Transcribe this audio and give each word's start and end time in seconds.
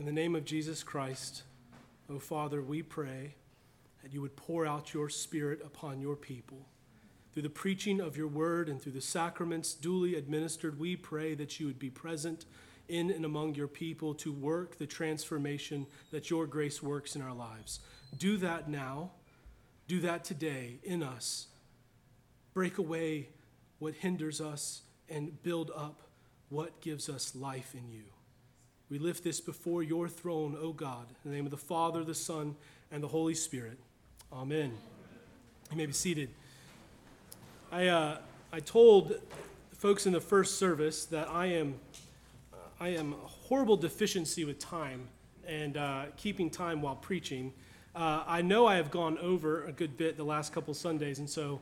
In 0.00 0.06
the 0.06 0.12
name 0.12 0.34
of 0.34 0.46
Jesus 0.46 0.82
Christ, 0.82 1.42
O 2.08 2.18
Father, 2.18 2.62
we 2.62 2.82
pray 2.82 3.34
that 4.02 4.14
you 4.14 4.22
would 4.22 4.34
pour 4.34 4.64
out 4.64 4.94
your 4.94 5.10
Spirit 5.10 5.60
upon 5.62 6.00
your 6.00 6.16
people. 6.16 6.64
Through 7.34 7.42
the 7.42 7.50
preaching 7.50 8.00
of 8.00 8.16
your 8.16 8.26
word 8.26 8.70
and 8.70 8.80
through 8.80 8.92
the 8.92 9.02
sacraments 9.02 9.74
duly 9.74 10.14
administered, 10.14 10.80
we 10.80 10.96
pray 10.96 11.34
that 11.34 11.60
you 11.60 11.66
would 11.66 11.78
be 11.78 11.90
present 11.90 12.46
in 12.88 13.10
and 13.10 13.26
among 13.26 13.56
your 13.56 13.68
people 13.68 14.14
to 14.14 14.32
work 14.32 14.78
the 14.78 14.86
transformation 14.86 15.86
that 16.12 16.30
your 16.30 16.46
grace 16.46 16.82
works 16.82 17.14
in 17.14 17.20
our 17.20 17.34
lives. 17.34 17.80
Do 18.16 18.38
that 18.38 18.70
now. 18.70 19.10
Do 19.86 20.00
that 20.00 20.24
today 20.24 20.78
in 20.82 21.02
us. 21.02 21.48
Break 22.54 22.78
away 22.78 23.28
what 23.80 23.96
hinders 23.96 24.40
us 24.40 24.80
and 25.10 25.42
build 25.42 25.70
up 25.76 26.00
what 26.48 26.80
gives 26.80 27.10
us 27.10 27.36
life 27.36 27.74
in 27.74 27.86
you. 27.90 28.04
We 28.90 28.98
lift 28.98 29.22
this 29.22 29.40
before 29.40 29.84
your 29.84 30.08
throne, 30.08 30.58
O 30.60 30.72
God, 30.72 31.06
in 31.24 31.30
the 31.30 31.36
name 31.36 31.44
of 31.44 31.52
the 31.52 31.56
Father, 31.56 32.02
the 32.02 32.12
Son, 32.12 32.56
and 32.90 33.00
the 33.00 33.06
Holy 33.06 33.34
Spirit. 33.34 33.78
Amen. 34.32 34.72
You 35.70 35.76
may 35.76 35.86
be 35.86 35.92
seated. 35.92 36.28
I, 37.70 37.86
uh, 37.86 38.18
I 38.52 38.58
told 38.58 39.14
folks 39.78 40.06
in 40.06 40.12
the 40.12 40.20
first 40.20 40.58
service 40.58 41.04
that 41.04 41.30
I 41.30 41.46
am, 41.46 41.76
uh, 42.52 42.56
I 42.80 42.88
am 42.88 43.12
a 43.12 43.28
horrible 43.28 43.76
deficiency 43.76 44.44
with 44.44 44.58
time 44.58 45.06
and 45.46 45.76
uh, 45.76 46.06
keeping 46.16 46.50
time 46.50 46.82
while 46.82 46.96
preaching. 46.96 47.52
Uh, 47.94 48.24
I 48.26 48.42
know 48.42 48.66
I 48.66 48.74
have 48.74 48.90
gone 48.90 49.18
over 49.18 49.66
a 49.66 49.72
good 49.72 49.96
bit 49.96 50.16
the 50.16 50.24
last 50.24 50.52
couple 50.52 50.74
Sundays, 50.74 51.20
and 51.20 51.30
so 51.30 51.60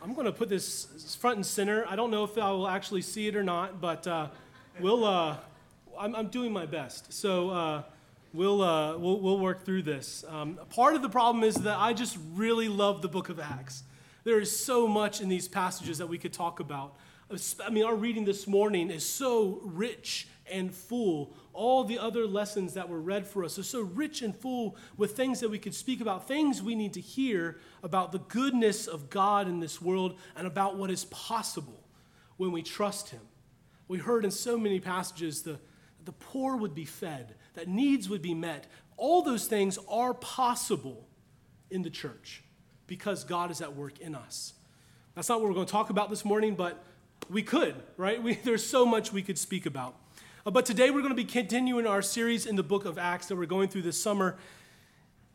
I'm 0.00 0.14
going 0.14 0.26
to 0.26 0.32
put 0.32 0.48
this 0.48 1.16
front 1.20 1.38
and 1.38 1.44
center. 1.44 1.84
I 1.88 1.96
don't 1.96 2.12
know 2.12 2.22
if 2.22 2.38
I 2.38 2.52
will 2.52 2.68
actually 2.68 3.02
see 3.02 3.26
it 3.26 3.34
or 3.34 3.42
not, 3.42 3.80
but 3.80 4.06
uh, 4.06 4.28
we'll, 4.78 5.04
uh, 5.04 5.38
I'm, 5.98 6.14
I'm, 6.14 6.28
doing 6.28 6.52
my 6.52 6.66
best. 6.66 7.12
So 7.12 7.50
uh, 7.50 7.82
we'll, 8.32 8.62
uh, 8.62 8.96
we'll, 8.96 9.20
we'll 9.20 9.38
work 9.38 9.64
through 9.64 9.82
this. 9.82 10.24
Um, 10.28 10.58
part 10.70 10.94
of 10.94 11.02
the 11.02 11.08
problem 11.08 11.44
is 11.44 11.56
that 11.56 11.78
I 11.78 11.92
just 11.92 12.16
really 12.34 12.68
love 12.68 13.02
the 13.02 13.08
book 13.08 13.28
of 13.28 13.40
Acts. 13.40 13.82
There 14.24 14.38
is 14.40 14.54
so 14.54 14.86
much 14.86 15.20
in 15.20 15.28
these 15.28 15.48
passages 15.48 15.98
that 15.98 16.06
we 16.06 16.18
could 16.18 16.32
talk 16.32 16.60
about. 16.60 16.96
I 17.64 17.70
mean, 17.70 17.84
our 17.84 17.94
reading 17.94 18.24
this 18.24 18.46
morning 18.46 18.90
is 18.90 19.04
so 19.04 19.60
rich 19.62 20.28
and 20.50 20.72
full. 20.72 21.34
All 21.52 21.84
the 21.84 21.98
other 21.98 22.26
lessons 22.26 22.74
that 22.74 22.88
were 22.88 23.00
read 23.00 23.26
for 23.26 23.44
us 23.44 23.58
are 23.58 23.62
so 23.64 23.82
rich 23.82 24.22
and 24.22 24.34
full 24.34 24.76
with 24.96 25.16
things 25.16 25.40
that 25.40 25.50
we 25.50 25.58
could 25.58 25.74
speak 25.74 26.00
about, 26.00 26.26
things 26.26 26.62
we 26.62 26.74
need 26.74 26.94
to 26.94 27.00
hear 27.00 27.58
about 27.82 28.12
the 28.12 28.20
goodness 28.20 28.86
of 28.86 29.10
God 29.10 29.48
in 29.48 29.60
this 29.60 29.82
world 29.82 30.18
and 30.36 30.46
about 30.46 30.76
what 30.76 30.90
is 30.90 31.04
possible 31.06 31.84
when 32.36 32.52
we 32.52 32.62
trust 32.62 33.10
Him. 33.10 33.20
We 33.88 33.98
heard 33.98 34.24
in 34.24 34.30
so 34.30 34.56
many 34.56 34.80
passages 34.80 35.42
the, 35.42 35.58
the 36.08 36.12
poor 36.12 36.56
would 36.56 36.74
be 36.74 36.86
fed, 36.86 37.34
that 37.52 37.68
needs 37.68 38.08
would 38.08 38.22
be 38.22 38.32
met. 38.32 38.66
All 38.96 39.20
those 39.20 39.46
things 39.46 39.78
are 39.90 40.14
possible 40.14 41.06
in 41.70 41.82
the 41.82 41.90
church 41.90 42.42
because 42.86 43.24
God 43.24 43.50
is 43.50 43.60
at 43.60 43.76
work 43.76 43.98
in 43.98 44.14
us. 44.14 44.54
That's 45.14 45.28
not 45.28 45.42
what 45.42 45.50
we're 45.50 45.54
going 45.54 45.66
to 45.66 45.72
talk 45.72 45.90
about 45.90 46.08
this 46.08 46.24
morning, 46.24 46.54
but 46.54 46.82
we 47.28 47.42
could, 47.42 47.74
right? 47.98 48.22
We, 48.22 48.34
there's 48.42 48.64
so 48.64 48.86
much 48.86 49.12
we 49.12 49.20
could 49.20 49.36
speak 49.36 49.66
about. 49.66 49.96
Uh, 50.46 50.50
but 50.50 50.64
today 50.64 50.88
we're 50.88 51.02
going 51.02 51.10
to 51.10 51.14
be 51.14 51.26
continuing 51.26 51.86
our 51.86 52.00
series 52.00 52.46
in 52.46 52.56
the 52.56 52.62
book 52.62 52.86
of 52.86 52.96
Acts 52.96 53.26
that 53.26 53.36
we're 53.36 53.44
going 53.44 53.68
through 53.68 53.82
this 53.82 54.02
summer. 54.02 54.38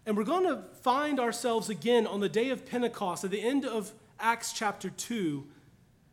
And 0.07 0.17
we're 0.17 0.23
going 0.23 0.45
to 0.45 0.63
find 0.81 1.19
ourselves 1.19 1.69
again 1.69 2.07
on 2.07 2.19
the 2.19 2.29
day 2.29 2.49
of 2.49 2.65
Pentecost, 2.65 3.23
at 3.23 3.29
the 3.29 3.43
end 3.43 3.63
of 3.63 3.91
Acts 4.19 4.51
chapter 4.51 4.89
2. 4.89 5.45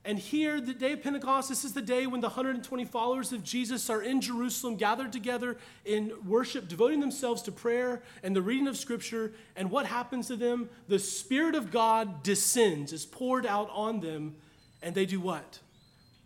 And 0.05 0.19
here, 0.19 0.61
the 0.61 0.73
day 0.73 0.93
of 0.93 1.03
Pentecost, 1.03 1.51
this 1.51 1.65
is 1.65 1.75
the 1.75 1.83
day 1.83 2.07
when 2.07 2.23
the 2.23 2.29
120 2.29 2.85
followers 2.87 3.33
of 3.33 3.45
Jesus 3.45 3.91
are 3.91 4.01
in 4.01 4.23
Jerusalem, 4.23 4.77
gathered 4.77 5.13
together 5.13 5.59
in 5.85 6.13
worship, 6.27 6.69
devoting 6.69 7.01
themselves 7.01 7.43
to 7.43 7.53
prayer 7.53 8.03
and 8.23 8.35
the 8.35 8.41
reading 8.41 8.67
of 8.67 8.79
Scripture. 8.79 9.33
And 9.57 9.71
what 9.71 9.85
happens 9.85 10.29
to 10.29 10.37
them? 10.37 10.71
The 10.89 10.99
Spirit 10.99 11.55
of 11.55 11.71
God 11.71 12.23
descends, 12.23 12.95
is 12.95 13.05
poured 13.05 13.45
out 13.45 13.69
on 13.73 14.01
them, 14.01 14.37
and 14.83 14.95
they 14.95 15.05
do 15.05 15.21
what? 15.21 15.59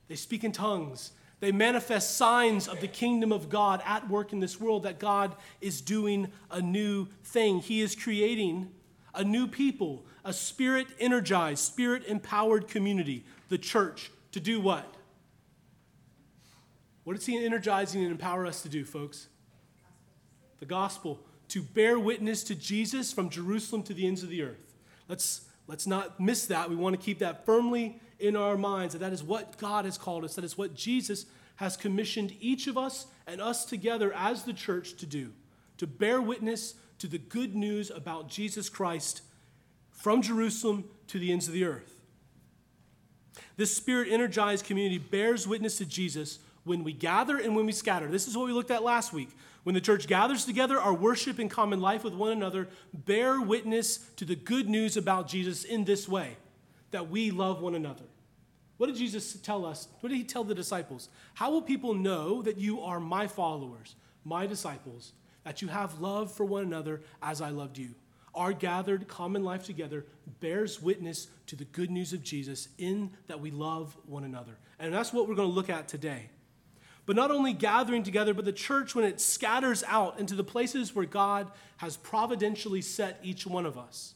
They 0.06 0.16
speak 0.16 0.44
in 0.44 0.53
tongues 0.53 1.10
they 1.44 1.53
manifest 1.53 2.16
signs 2.16 2.69
of 2.69 2.81
the 2.81 2.88
kingdom 2.88 3.31
of 3.31 3.50
God 3.50 3.82
at 3.84 4.09
work 4.09 4.32
in 4.32 4.41
this 4.41 4.59
world, 4.59 4.84
that 4.84 4.98
God 4.98 5.37
is 5.60 5.82
doing 5.82 6.28
a 6.50 6.62
new 6.62 7.06
thing. 7.22 7.59
He 7.59 7.82
is 7.82 7.94
creating 7.94 8.71
a 9.15 9.22
new 9.22 9.47
people, 9.47 10.06
a 10.25 10.32
spirit 10.32 10.87
energized, 10.98 11.62
spirit 11.62 12.06
empowered 12.06 12.66
community, 12.66 13.27
the 13.49 13.59
church, 13.59 14.10
to 14.32 14.41
do 14.41 14.60
what? 14.60 14.94
What 17.05 17.16
is 17.16 17.27
He 17.27 17.44
energizing 17.44 18.03
and 18.03 18.10
empower 18.10 18.47
us 18.47 18.62
to 18.62 18.69
do, 18.69 18.84
folks? 18.84 19.28
The 20.60 20.66
gospel, 20.66 21.21
to 21.49 21.62
bear 21.62 21.99
witness 21.99 22.43
to 22.44 22.54
Jesus 22.54 23.12
from 23.12 23.28
Jerusalem 23.28 23.83
to 23.84 23.94
the 23.94 24.06
ends 24.06 24.22
of 24.22 24.28
the 24.28 24.43
earth. 24.43 24.75
Let's, 25.09 25.43
let's 25.66 25.87
not 25.87 26.19
miss 26.19 26.47
that. 26.47 26.71
We 26.71 26.77
want 26.77 26.99
to 26.99 27.03
keep 27.03 27.19
that 27.19 27.44
firmly 27.44 28.00
in 28.19 28.37
our 28.37 28.56
minds 28.56 28.94
that 28.94 29.00
that 29.00 29.12
is 29.12 29.22
what 29.22 29.59
God 29.59 29.84
has 29.84 29.99
called 29.99 30.25
us, 30.25 30.34
that 30.37 30.44
is 30.44 30.56
what 30.56 30.75
Jesus 30.75 31.27
has 31.56 31.77
commissioned 31.77 32.34
each 32.41 32.66
of 32.66 32.78
us 32.78 33.06
and 33.27 33.41
us 33.41 33.65
together 33.65 34.12
as 34.15 34.44
the 34.44 34.53
church 34.53 34.94
to 34.97 35.06
do 35.06 35.33
to 35.78 35.87
bear 35.87 36.21
witness 36.21 36.75
to 36.99 37.06
the 37.06 37.19
good 37.19 37.54
news 37.54 37.91
about 37.91 38.28
Jesus 38.28 38.69
Christ 38.69 39.22
from 39.91 40.22
Jerusalem 40.22 40.84
to 41.09 41.19
the 41.19 41.33
ends 41.33 41.49
of 41.49 41.54
the 41.54 41.65
earth. 41.65 41.94
This 43.56 43.77
spirit 43.77 44.09
energized 44.11 44.65
community 44.65 44.99
bears 44.99 45.47
witness 45.47 45.78
to 45.78 45.87
Jesus 45.87 46.39
when 46.65 46.83
we 46.83 46.93
gather 46.93 47.39
and 47.39 47.55
when 47.55 47.67
we 47.67 47.72
scatter. 47.72 48.09
This 48.09 48.27
is 48.27 48.37
what 48.37 48.47
we 48.47 48.53
looked 48.53 48.71
at 48.71 48.83
last 48.83 49.12
week. 49.12 49.31
When 49.62 49.75
the 49.75 49.81
church 49.81 50.06
gathers 50.06 50.45
together, 50.45 50.78
our 50.78 50.93
worship 50.93 51.39
and 51.39 51.50
common 51.50 51.81
life 51.81 52.05
with 52.05 52.15
one 52.15 52.33
another 52.33 52.69
bear 52.93 53.41
witness 53.41 53.99
to 54.17 54.25
the 54.25 54.37
good 54.37 54.69
news 54.69 54.97
about 54.97 55.28
Jesus 55.28 55.65
in 55.65 55.84
this 55.84 56.09
way 56.09 56.37
that 56.91 57.09
we 57.09 57.31
love 57.31 57.61
one 57.61 57.75
another. 57.75 58.05
What 58.77 58.89
did 58.89 58.97
Jesus 58.97 59.34
tell 59.34 59.65
us? 59.65 59.89
What 60.01 60.11
did 60.11 60.16
he 60.16 60.25
tell 60.25 60.45
the 60.45 60.55
disciples? 60.55 61.09
How 61.34 61.51
will 61.51 61.62
people 61.62 61.95
know 61.95 62.43
that 62.43 62.59
you 62.59 62.81
are 62.83 63.01
my 63.01 63.27
followers, 63.27 63.95
my 64.25 64.47
disciples, 64.47 65.12
that 65.45 65.62
you 65.62 65.69
have 65.69 66.01
love 66.01 66.33
for 66.33 66.45
one 66.45 66.65
another 66.65 67.03
as 67.22 67.41
I 67.41 67.51
loved 67.51 67.78
you? 67.78 67.95
Our 68.34 68.53
gathered 68.53 69.06
common 69.09 69.45
life 69.45 69.65
together 69.65 70.05
bears 70.41 70.83
witness 70.83 71.28
to 71.47 71.56
the 71.56 71.65
good 71.65 71.91
news 71.91 72.12
of 72.12 72.22
Jesus 72.22 72.69
in 72.78 73.11
that 73.27 73.41
we 73.41 73.50
love 73.50 73.97
one 74.06 74.25
another. 74.25 74.56
And 74.78 74.93
that's 74.93 75.12
what 75.12 75.28
we're 75.28 75.37
going 75.37 75.49
to 75.49 75.55
look 75.55 75.71
at 75.71 75.89
today. 75.89 76.31
But 77.06 77.17
not 77.17 77.31
only 77.31 77.53
gathering 77.53 78.03
together, 78.03 78.34
but 78.34 78.45
the 78.45 78.53
church, 78.53 78.95
when 78.95 79.05
it 79.05 79.21
scatters 79.21 79.84
out 79.87 80.19
into 80.19 80.34
the 80.34 80.45
places 80.45 80.95
where 80.95 81.05
God 81.05 81.50
has 81.77 81.97
providentially 81.97 82.81
set 82.81 83.21
each 83.22 83.47
one 83.47 83.67
of 83.67 83.77
us, 83.77 84.15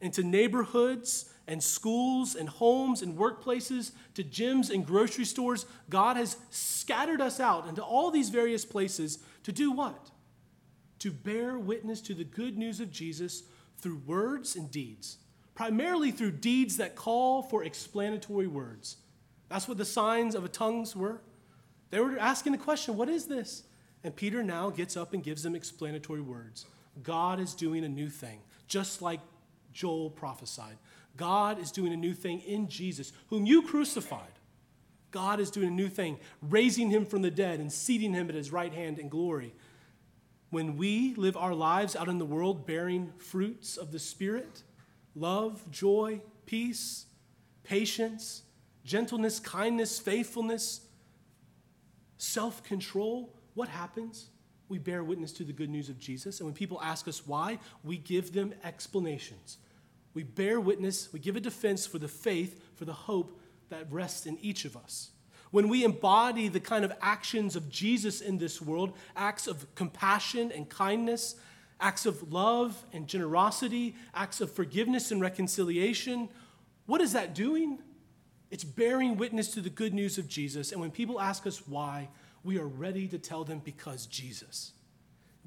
into 0.00 0.22
neighborhoods 0.22 1.32
and 1.46 1.62
schools 1.62 2.34
and 2.34 2.48
homes 2.48 3.02
and 3.02 3.16
workplaces 3.16 3.92
to 4.14 4.22
gyms 4.22 4.70
and 4.70 4.86
grocery 4.86 5.24
stores. 5.24 5.66
God 5.88 6.16
has 6.16 6.36
scattered 6.50 7.20
us 7.20 7.40
out 7.40 7.68
into 7.68 7.82
all 7.82 8.10
these 8.10 8.30
various 8.30 8.64
places 8.64 9.18
to 9.44 9.52
do 9.52 9.72
what? 9.72 10.10
To 11.02 11.10
bear 11.10 11.58
witness 11.58 12.00
to 12.02 12.14
the 12.14 12.22
good 12.22 12.56
news 12.56 12.78
of 12.78 12.92
Jesus 12.92 13.42
through 13.78 14.02
words 14.06 14.54
and 14.54 14.70
deeds, 14.70 15.16
primarily 15.52 16.12
through 16.12 16.30
deeds 16.30 16.76
that 16.76 16.94
call 16.94 17.42
for 17.42 17.64
explanatory 17.64 18.46
words. 18.46 18.98
That's 19.48 19.66
what 19.66 19.78
the 19.78 19.84
signs 19.84 20.36
of 20.36 20.44
a 20.44 20.48
tongues 20.48 20.94
were. 20.94 21.20
They 21.90 21.98
were 21.98 22.16
asking 22.20 22.52
the 22.52 22.58
question, 22.58 22.96
What 22.96 23.08
is 23.08 23.26
this? 23.26 23.64
And 24.04 24.14
Peter 24.14 24.44
now 24.44 24.70
gets 24.70 24.96
up 24.96 25.12
and 25.12 25.24
gives 25.24 25.42
them 25.42 25.56
explanatory 25.56 26.20
words. 26.20 26.66
God 27.02 27.40
is 27.40 27.52
doing 27.54 27.84
a 27.84 27.88
new 27.88 28.08
thing, 28.08 28.38
just 28.68 29.02
like 29.02 29.18
Joel 29.72 30.08
prophesied. 30.08 30.78
God 31.16 31.58
is 31.58 31.72
doing 31.72 31.92
a 31.92 31.96
new 31.96 32.14
thing 32.14 32.42
in 32.42 32.68
Jesus, 32.68 33.12
whom 33.26 33.44
you 33.44 33.62
crucified. 33.62 34.38
God 35.10 35.40
is 35.40 35.50
doing 35.50 35.66
a 35.66 35.72
new 35.72 35.88
thing, 35.88 36.20
raising 36.40 36.90
him 36.90 37.04
from 37.06 37.22
the 37.22 37.30
dead 37.32 37.58
and 37.58 37.72
seating 37.72 38.12
him 38.12 38.28
at 38.28 38.36
his 38.36 38.52
right 38.52 38.72
hand 38.72 39.00
in 39.00 39.08
glory. 39.08 39.52
When 40.52 40.76
we 40.76 41.14
live 41.14 41.34
our 41.34 41.54
lives 41.54 41.96
out 41.96 42.10
in 42.10 42.18
the 42.18 42.26
world 42.26 42.66
bearing 42.66 43.10
fruits 43.16 43.78
of 43.78 43.90
the 43.90 43.98
Spirit 43.98 44.62
love, 45.16 45.62
joy, 45.70 46.20
peace, 46.44 47.06
patience, 47.62 48.42
gentleness, 48.84 49.40
kindness, 49.40 49.98
faithfulness, 49.98 50.82
self 52.18 52.62
control 52.64 53.34
what 53.54 53.70
happens? 53.70 54.28
We 54.68 54.76
bear 54.76 55.02
witness 55.02 55.32
to 55.34 55.44
the 55.44 55.54
good 55.54 55.70
news 55.70 55.88
of 55.88 55.98
Jesus. 55.98 56.40
And 56.40 56.46
when 56.46 56.54
people 56.54 56.82
ask 56.82 57.08
us 57.08 57.26
why, 57.26 57.58
we 57.82 57.96
give 57.96 58.34
them 58.34 58.52
explanations. 58.62 59.56
We 60.12 60.22
bear 60.22 60.60
witness, 60.60 61.10
we 61.14 61.18
give 61.18 61.36
a 61.36 61.40
defense 61.40 61.86
for 61.86 61.98
the 61.98 62.08
faith, 62.08 62.62
for 62.74 62.84
the 62.84 62.92
hope 62.92 63.40
that 63.70 63.90
rests 63.90 64.26
in 64.26 64.36
each 64.42 64.66
of 64.66 64.76
us. 64.76 65.12
When 65.52 65.68
we 65.68 65.84
embody 65.84 66.48
the 66.48 66.60
kind 66.60 66.84
of 66.84 66.92
actions 67.00 67.56
of 67.56 67.70
Jesus 67.70 68.20
in 68.20 68.38
this 68.38 68.60
world, 68.60 68.94
acts 69.14 69.46
of 69.46 69.72
compassion 69.74 70.50
and 70.50 70.68
kindness, 70.68 71.36
acts 71.78 72.06
of 72.06 72.32
love 72.32 72.84
and 72.92 73.06
generosity, 73.06 73.94
acts 74.14 74.40
of 74.40 74.50
forgiveness 74.50 75.10
and 75.12 75.20
reconciliation, 75.20 76.30
what 76.86 77.00
is 77.00 77.12
that 77.12 77.34
doing? 77.34 77.78
It's 78.50 78.64
bearing 78.64 79.16
witness 79.16 79.50
to 79.52 79.60
the 79.60 79.70
good 79.70 79.92
news 79.92 80.16
of 80.16 80.26
Jesus. 80.26 80.72
And 80.72 80.80
when 80.80 80.90
people 80.90 81.20
ask 81.20 81.46
us 81.46 81.68
why, 81.68 82.08
we 82.42 82.58
are 82.58 82.66
ready 82.66 83.06
to 83.08 83.18
tell 83.18 83.44
them 83.44 83.60
because 83.62 84.06
Jesus. 84.06 84.72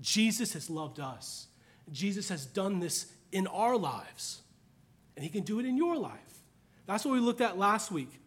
Jesus 0.01 0.53
has 0.53 0.69
loved 0.69 0.99
us. 0.99 1.47
Jesus 1.91 2.29
has 2.29 2.45
done 2.45 2.79
this 2.79 3.07
in 3.31 3.47
our 3.47 3.75
lives, 3.75 4.41
and 5.15 5.23
he 5.23 5.29
can 5.29 5.43
do 5.43 5.59
it 5.59 5.65
in 5.65 5.77
your 5.77 5.97
life. 5.97 6.13
That's 6.85 7.05
what 7.05 7.13
we 7.13 7.19
looked 7.19 7.41
at 7.41 7.57
last 7.57 7.91
week. 7.91 8.19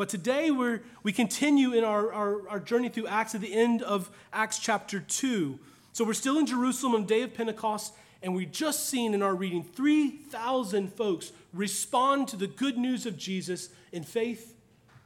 But 0.00 0.08
today 0.08 0.50
we're, 0.50 0.80
we 1.02 1.12
continue 1.12 1.74
in 1.74 1.84
our, 1.84 2.10
our, 2.10 2.48
our 2.48 2.58
journey 2.58 2.88
through 2.88 3.06
Acts 3.06 3.34
at 3.34 3.42
the 3.42 3.52
end 3.52 3.82
of 3.82 4.10
Acts 4.32 4.58
chapter 4.58 4.98
2. 4.98 5.58
So 5.92 6.04
we're 6.04 6.14
still 6.14 6.38
in 6.38 6.46
Jerusalem 6.46 6.94
on 6.94 7.02
the 7.02 7.06
day 7.06 7.20
of 7.20 7.34
Pentecost, 7.34 7.92
and 8.22 8.34
we've 8.34 8.50
just 8.50 8.88
seen 8.88 9.12
in 9.12 9.20
our 9.20 9.34
reading 9.34 9.62
3,000 9.62 10.90
folks 10.94 11.32
respond 11.52 12.28
to 12.28 12.38
the 12.38 12.46
good 12.46 12.78
news 12.78 13.04
of 13.04 13.18
Jesus 13.18 13.68
in 13.92 14.02
faith 14.02 14.56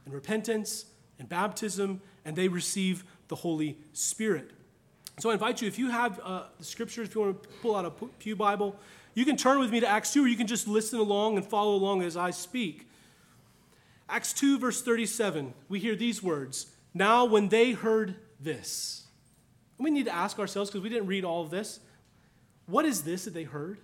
and 0.05 0.13
repentance 0.13 0.85
and 1.19 1.27
baptism, 1.27 1.99
and 2.23 2.37
they 2.37 2.47
receive 2.47 3.03
the 3.27 3.35
Holy 3.35 3.77
Spirit. 3.91 4.51
So 5.19 5.29
I 5.29 5.33
invite 5.33 5.61
you, 5.61 5.67
if 5.67 5.77
you 5.77 5.89
have 5.89 6.21
uh, 6.23 6.43
the 6.57 6.63
scriptures, 6.63 7.09
if 7.09 7.15
you 7.15 7.19
want 7.19 7.43
to 7.43 7.49
pull 7.61 7.75
out 7.75 7.83
a 7.83 7.91
Pew 7.91 8.37
Bible, 8.37 8.79
you 9.13 9.25
can 9.25 9.35
turn 9.35 9.59
with 9.59 9.71
me 9.71 9.81
to 9.81 9.87
Acts 9.89 10.13
2, 10.13 10.23
or 10.23 10.27
you 10.29 10.37
can 10.37 10.47
just 10.47 10.69
listen 10.69 10.99
along 10.99 11.35
and 11.35 11.45
follow 11.45 11.75
along 11.75 12.01
as 12.01 12.15
I 12.15 12.31
speak. 12.31 12.87
Acts 14.07 14.33
2, 14.33 14.59
verse 14.59 14.81
37, 14.81 15.53
we 15.67 15.79
hear 15.79 15.95
these 15.95 16.21
words 16.21 16.67
Now, 16.93 17.25
when 17.25 17.49
they 17.49 17.71
heard 17.71 18.15
this, 18.39 19.07
we 19.77 19.91
need 19.91 20.05
to 20.05 20.15
ask 20.15 20.39
ourselves, 20.39 20.69
because 20.69 20.83
we 20.83 20.89
didn't 20.89 21.07
read 21.07 21.25
all 21.25 21.41
of 21.41 21.49
this, 21.49 21.79
what 22.67 22.85
is 22.85 23.03
this 23.03 23.25
that 23.25 23.33
they 23.33 23.43
heard? 23.43 23.79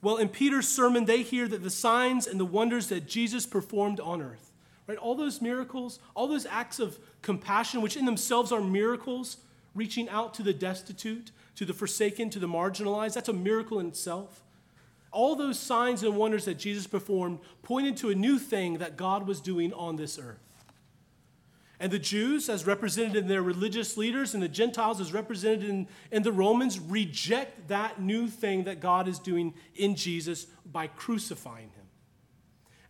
Well, 0.00 0.16
in 0.16 0.28
Peter's 0.28 0.68
sermon, 0.68 1.06
they 1.06 1.22
hear 1.22 1.48
that 1.48 1.62
the 1.62 1.70
signs 1.70 2.26
and 2.26 2.38
the 2.38 2.44
wonders 2.44 2.88
that 2.88 3.08
Jesus 3.08 3.46
performed 3.46 3.98
on 3.98 4.22
earth, 4.22 4.52
right? 4.86 4.98
All 4.98 5.14
those 5.14 5.42
miracles, 5.42 5.98
all 6.14 6.28
those 6.28 6.46
acts 6.46 6.78
of 6.78 6.98
compassion, 7.22 7.82
which 7.82 7.96
in 7.96 8.04
themselves 8.04 8.52
are 8.52 8.60
miracles, 8.60 9.38
reaching 9.74 10.08
out 10.08 10.34
to 10.34 10.42
the 10.42 10.52
destitute, 10.52 11.32
to 11.56 11.64
the 11.64 11.74
forsaken, 11.74 12.30
to 12.30 12.38
the 12.38 12.46
marginalized, 12.46 13.14
that's 13.14 13.28
a 13.28 13.32
miracle 13.32 13.80
in 13.80 13.86
itself. 13.88 14.44
All 15.10 15.36
those 15.36 15.58
signs 15.58 16.02
and 16.02 16.16
wonders 16.16 16.44
that 16.44 16.58
Jesus 16.58 16.86
performed 16.86 17.40
pointed 17.62 17.96
to 17.98 18.10
a 18.10 18.14
new 18.14 18.38
thing 18.38 18.78
that 18.78 18.96
God 18.96 19.26
was 19.26 19.40
doing 19.40 19.72
on 19.72 19.96
this 19.96 20.18
earth. 20.18 20.38
And 21.80 21.92
the 21.92 21.98
Jews, 21.98 22.48
as 22.48 22.66
represented 22.66 23.14
in 23.14 23.28
their 23.28 23.42
religious 23.42 23.96
leaders, 23.96 24.34
and 24.34 24.42
the 24.42 24.48
Gentiles, 24.48 25.00
as 25.00 25.12
represented 25.12 25.68
in, 25.68 25.86
in 26.10 26.24
the 26.24 26.32
Romans, 26.32 26.80
reject 26.80 27.68
that 27.68 28.00
new 28.00 28.26
thing 28.26 28.64
that 28.64 28.80
God 28.80 29.06
is 29.06 29.20
doing 29.20 29.54
in 29.76 29.94
Jesus 29.94 30.46
by 30.66 30.88
crucifying 30.88 31.70
him. 31.70 31.86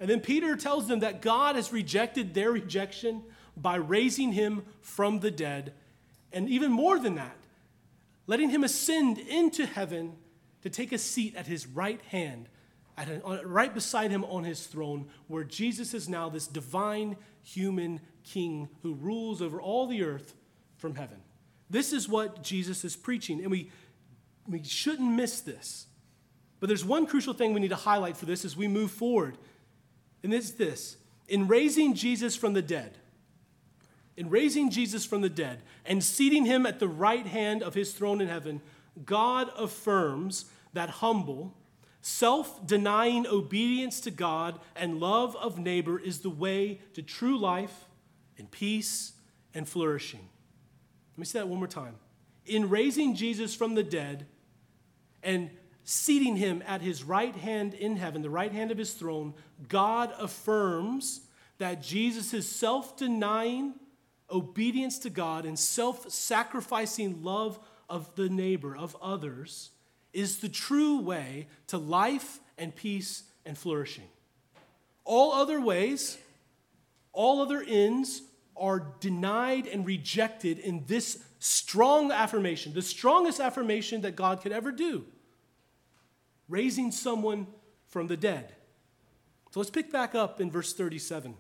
And 0.01 0.09
then 0.09 0.21
Peter 0.21 0.57
tells 0.57 0.89
them 0.89 1.01
that 1.01 1.21
God 1.21 1.57
has 1.57 1.73
rejected 1.73 2.33
their 2.33 2.51
rejection 2.51 3.23
by 3.57 3.77
raising 3.77 4.33
him 4.33 4.63
from 4.81 5.21
the 5.21 5.31
dead. 5.31 5.75
And 6.33 6.49
even 6.49 6.73
more 6.73 6.99
than 6.99 7.17
that, 7.17 7.37
letting 8.27 8.51
him 8.51 8.65
ascend 8.65 9.19
into 9.19 9.67
heaven 9.67 10.15
to 10.69 10.77
take 10.77 10.93
a 10.93 10.99
seat 10.99 11.35
at 11.35 11.47
his 11.47 11.67
right 11.67 12.01
hand, 12.11 12.49
at 12.97 13.09
a, 13.09 13.47
right 13.47 13.73
beside 13.73 14.11
him 14.11 14.25
on 14.25 14.45
his 14.45 14.67
throne, 14.67 15.09
where 15.27 15.45
Jesus 15.45 15.95
is 15.95 16.09
now 16.09 16.29
this 16.29 16.47
divine 16.47 17.17
human 17.43 18.01
king 18.25 18.69
who 18.83 18.95
rules 18.95 19.41
over 19.41 19.61
all 19.61 19.87
the 19.87 20.03
earth 20.03 20.35
from 20.77 20.95
heaven. 20.95 21.19
This 21.71 21.93
is 21.93 22.09
what 22.09 22.43
Jesus 22.43 22.85
is 22.85 22.97
preaching, 22.97 23.41
and 23.41 23.51
we, 23.51 23.71
we 24.47 24.63
shouldn't 24.63 25.11
miss 25.11 25.41
this. 25.41 25.87
But 26.61 26.69
there's 26.69 26.85
one 26.85 27.07
crucial 27.07 27.35
thing 27.35 27.55
we 27.55 27.61
need 27.61 27.69
to 27.69 27.77
highlight 27.77 28.17
for 28.17 28.27
this 28.27 28.45
as 28.45 28.57
we 28.57 28.69
move 28.69 28.91
forward, 28.91 29.39
and 30.23 30.35
it's 30.35 30.51
this 30.51 30.97
in 31.29 31.47
raising 31.47 31.95
Jesus 31.95 32.37
from 32.37 32.53
the 32.53 32.63
dead, 32.63 32.99
in 34.17 34.29
raising 34.29 34.71
Jesus 34.71 35.07
from 35.07 35.21
the 35.21 35.29
dead 35.29 35.63
and 35.87 36.03
seating 36.03 36.45
him 36.45 36.67
at 36.67 36.81
the 36.81 36.89
right 36.89 37.27
hand 37.27 37.63
of 37.63 37.75
his 37.75 37.93
throne 37.93 38.21
in 38.21 38.29
heaven, 38.29 38.61
God 39.05 39.51
affirms 39.57 40.47
that 40.73 40.91
humble, 40.91 41.57
self 42.01 42.67
denying 42.67 43.27
obedience 43.27 44.01
to 44.01 44.11
God 44.11 44.61
and 44.77 45.01
love 45.01 45.37
of 45.37 45.59
neighbor 45.59 45.99
is 45.99 46.21
the 46.21 46.31
way 46.31 46.81
to 46.95 47.03
true 47.03 47.39
life 47.39 47.87
and 48.37 48.51
peace 48.51 49.13
and 49.55 49.69
flourishing. 49.69 50.29
Let 51.13 51.19
me 51.19 51.25
say 51.25 51.41
that 51.41 51.49
one 51.49 51.59
more 51.59 51.67
time. 51.67 51.97
In 52.47 52.69
raising 52.69 53.15
Jesus 53.15 53.55
from 53.55 53.75
the 53.75 53.83
dead 53.83 54.27
and 55.23 55.51
seating 55.85 56.37
him 56.37 56.63
at 56.67 56.81
his 56.81 57.03
right 57.03 57.35
hand 57.35 57.75
in 57.75 57.97
heaven, 57.97 58.23
the 58.23 58.31
right 58.31 58.53
hand 58.53 58.71
of 58.71 58.79
his 58.79 58.93
throne, 58.93 59.35
God 59.69 60.13
affirms 60.19 61.23
that 61.59 61.83
Jesus' 61.83 62.49
self 62.49 62.97
denying 62.97 63.75
obedience 64.31 64.99
to 65.01 65.11
God 65.11 65.45
and 65.45 65.59
self 65.59 66.11
sacrificing 66.11 67.23
love 67.23 67.59
of 67.89 68.15
the 68.15 68.29
neighbor, 68.29 68.77
of 68.77 68.97
others, 69.01 69.71
is 70.13 70.39
the 70.39 70.49
true 70.49 71.01
way 71.01 71.47
to 71.69 71.79
life 71.79 72.41
and 72.57 72.75
peace 72.75 73.25
and 73.45 73.57
flourishing. 73.57 74.09
All 75.05 75.33
other 75.33 75.61
ways, 75.61 76.19
all 77.13 77.41
other 77.41 77.65
ends 77.67 78.23
are 78.57 78.93
denied 79.01 79.67
and 79.67 79.87
rejected 79.87 80.59
in 80.59 80.85
this 80.87 81.23
strong 81.39 82.11
affirmation, 82.11 82.75
the 82.75 82.83
strongest 82.83 83.41
affirmation 83.41 84.01
that 84.03 84.17
God 84.17 84.43
could 84.43 84.53
ever 84.53 84.73
do 84.73 85.05
raising 86.49 86.91
someone 86.91 87.47
from 87.89 88.07
the 88.07 88.17
dead. 88.17 88.55
So 89.51 89.61
let's 89.61 89.71
pick 89.71 89.93
back 89.93 90.15
up 90.15 90.41
in 90.41 90.51
verse 90.51 90.73
37. 90.73 91.35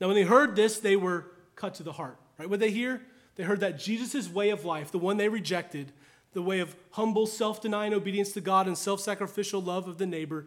Now, 0.00 0.08
when 0.08 0.16
they 0.16 0.24
heard 0.24 0.56
this, 0.56 0.78
they 0.78 0.96
were 0.96 1.26
cut 1.56 1.74
to 1.76 1.82
the 1.82 1.92
heart. 1.92 2.18
Right? 2.38 2.50
What 2.50 2.60
they 2.60 2.70
hear? 2.70 3.00
They 3.36 3.44
heard 3.44 3.60
that 3.60 3.78
Jesus' 3.78 4.28
way 4.28 4.50
of 4.50 4.64
life, 4.64 4.90
the 4.90 4.98
one 4.98 5.16
they 5.16 5.28
rejected, 5.28 5.92
the 6.34 6.42
way 6.42 6.60
of 6.60 6.76
humble, 6.92 7.26
self 7.26 7.60
denying 7.60 7.94
obedience 7.94 8.32
to 8.32 8.40
God 8.40 8.66
and 8.66 8.76
self 8.76 9.00
sacrificial 9.00 9.62
love 9.62 9.88
of 9.88 9.98
the 9.98 10.06
neighbor, 10.06 10.46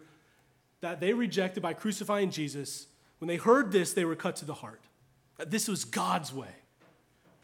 that 0.82 1.00
they 1.00 1.14
rejected 1.14 1.64
by 1.64 1.74
crucifying 1.74 2.30
Jesus, 2.30 2.88
when 3.20 3.28
they 3.28 3.38
heard 3.38 3.72
this, 3.72 3.94
they 3.94 4.06
were 4.06 4.16
cut 4.16 4.36
to 4.38 4.46
the 4.46 4.54
heart. 4.54 4.82
That 5.38 5.50
this 5.50 5.68
was 5.68 5.86
God's 5.86 6.34
way. 6.34 6.56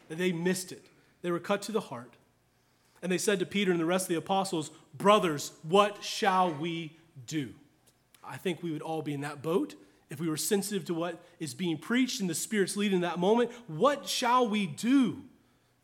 That 0.08 0.18
they 0.18 0.32
missed 0.32 0.70
it. 0.70 0.86
They 1.22 1.30
were 1.30 1.40
cut 1.40 1.62
to 1.62 1.72
the 1.72 1.80
heart. 1.80 2.14
And 3.02 3.10
they 3.10 3.18
said 3.18 3.38
to 3.40 3.46
Peter 3.46 3.70
and 3.72 3.80
the 3.80 3.84
rest 3.84 4.04
of 4.04 4.08
the 4.10 4.14
apostles, 4.14 4.70
Brothers, 4.96 5.52
what 5.62 6.02
shall 6.02 6.52
we 6.52 6.96
do? 7.26 7.50
I 8.22 8.36
think 8.36 8.62
we 8.62 8.70
would 8.70 8.82
all 8.82 9.02
be 9.02 9.14
in 9.14 9.22
that 9.22 9.42
boat 9.42 9.74
if 10.10 10.20
we 10.20 10.28
were 10.28 10.36
sensitive 10.36 10.84
to 10.86 10.94
what 10.94 11.20
is 11.40 11.54
being 11.54 11.76
preached 11.76 12.20
and 12.20 12.28
the 12.30 12.34
Spirit's 12.34 12.76
leading 12.76 12.96
in 12.96 13.02
that 13.02 13.18
moment, 13.18 13.50
what 13.66 14.08
shall 14.08 14.48
we 14.48 14.66
do? 14.66 15.22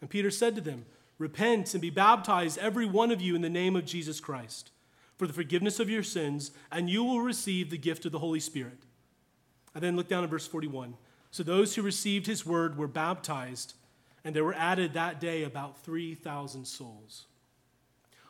And 0.00 0.08
Peter 0.08 0.30
said 0.30 0.54
to 0.54 0.60
them, 0.60 0.84
Repent 1.20 1.74
and 1.74 1.82
be 1.82 1.90
baptized, 1.90 2.56
every 2.56 2.86
one 2.86 3.10
of 3.10 3.20
you, 3.20 3.34
in 3.34 3.42
the 3.42 3.50
name 3.50 3.76
of 3.76 3.84
Jesus 3.84 4.20
Christ, 4.20 4.70
for 5.18 5.26
the 5.26 5.34
forgiveness 5.34 5.78
of 5.78 5.90
your 5.90 6.02
sins, 6.02 6.50
and 6.72 6.88
you 6.88 7.04
will 7.04 7.20
receive 7.20 7.68
the 7.68 7.76
gift 7.76 8.06
of 8.06 8.12
the 8.12 8.20
Holy 8.20 8.40
Spirit. 8.40 8.78
And 9.74 9.84
then 9.84 9.96
look 9.96 10.08
down 10.08 10.24
at 10.24 10.30
verse 10.30 10.46
41. 10.46 10.94
So 11.30 11.42
those 11.42 11.74
who 11.74 11.82
received 11.82 12.26
his 12.26 12.46
word 12.46 12.78
were 12.78 12.88
baptized, 12.88 13.74
and 14.24 14.34
there 14.34 14.44
were 14.44 14.54
added 14.54 14.94
that 14.94 15.20
day 15.20 15.42
about 15.42 15.84
3,000 15.84 16.64
souls. 16.64 17.26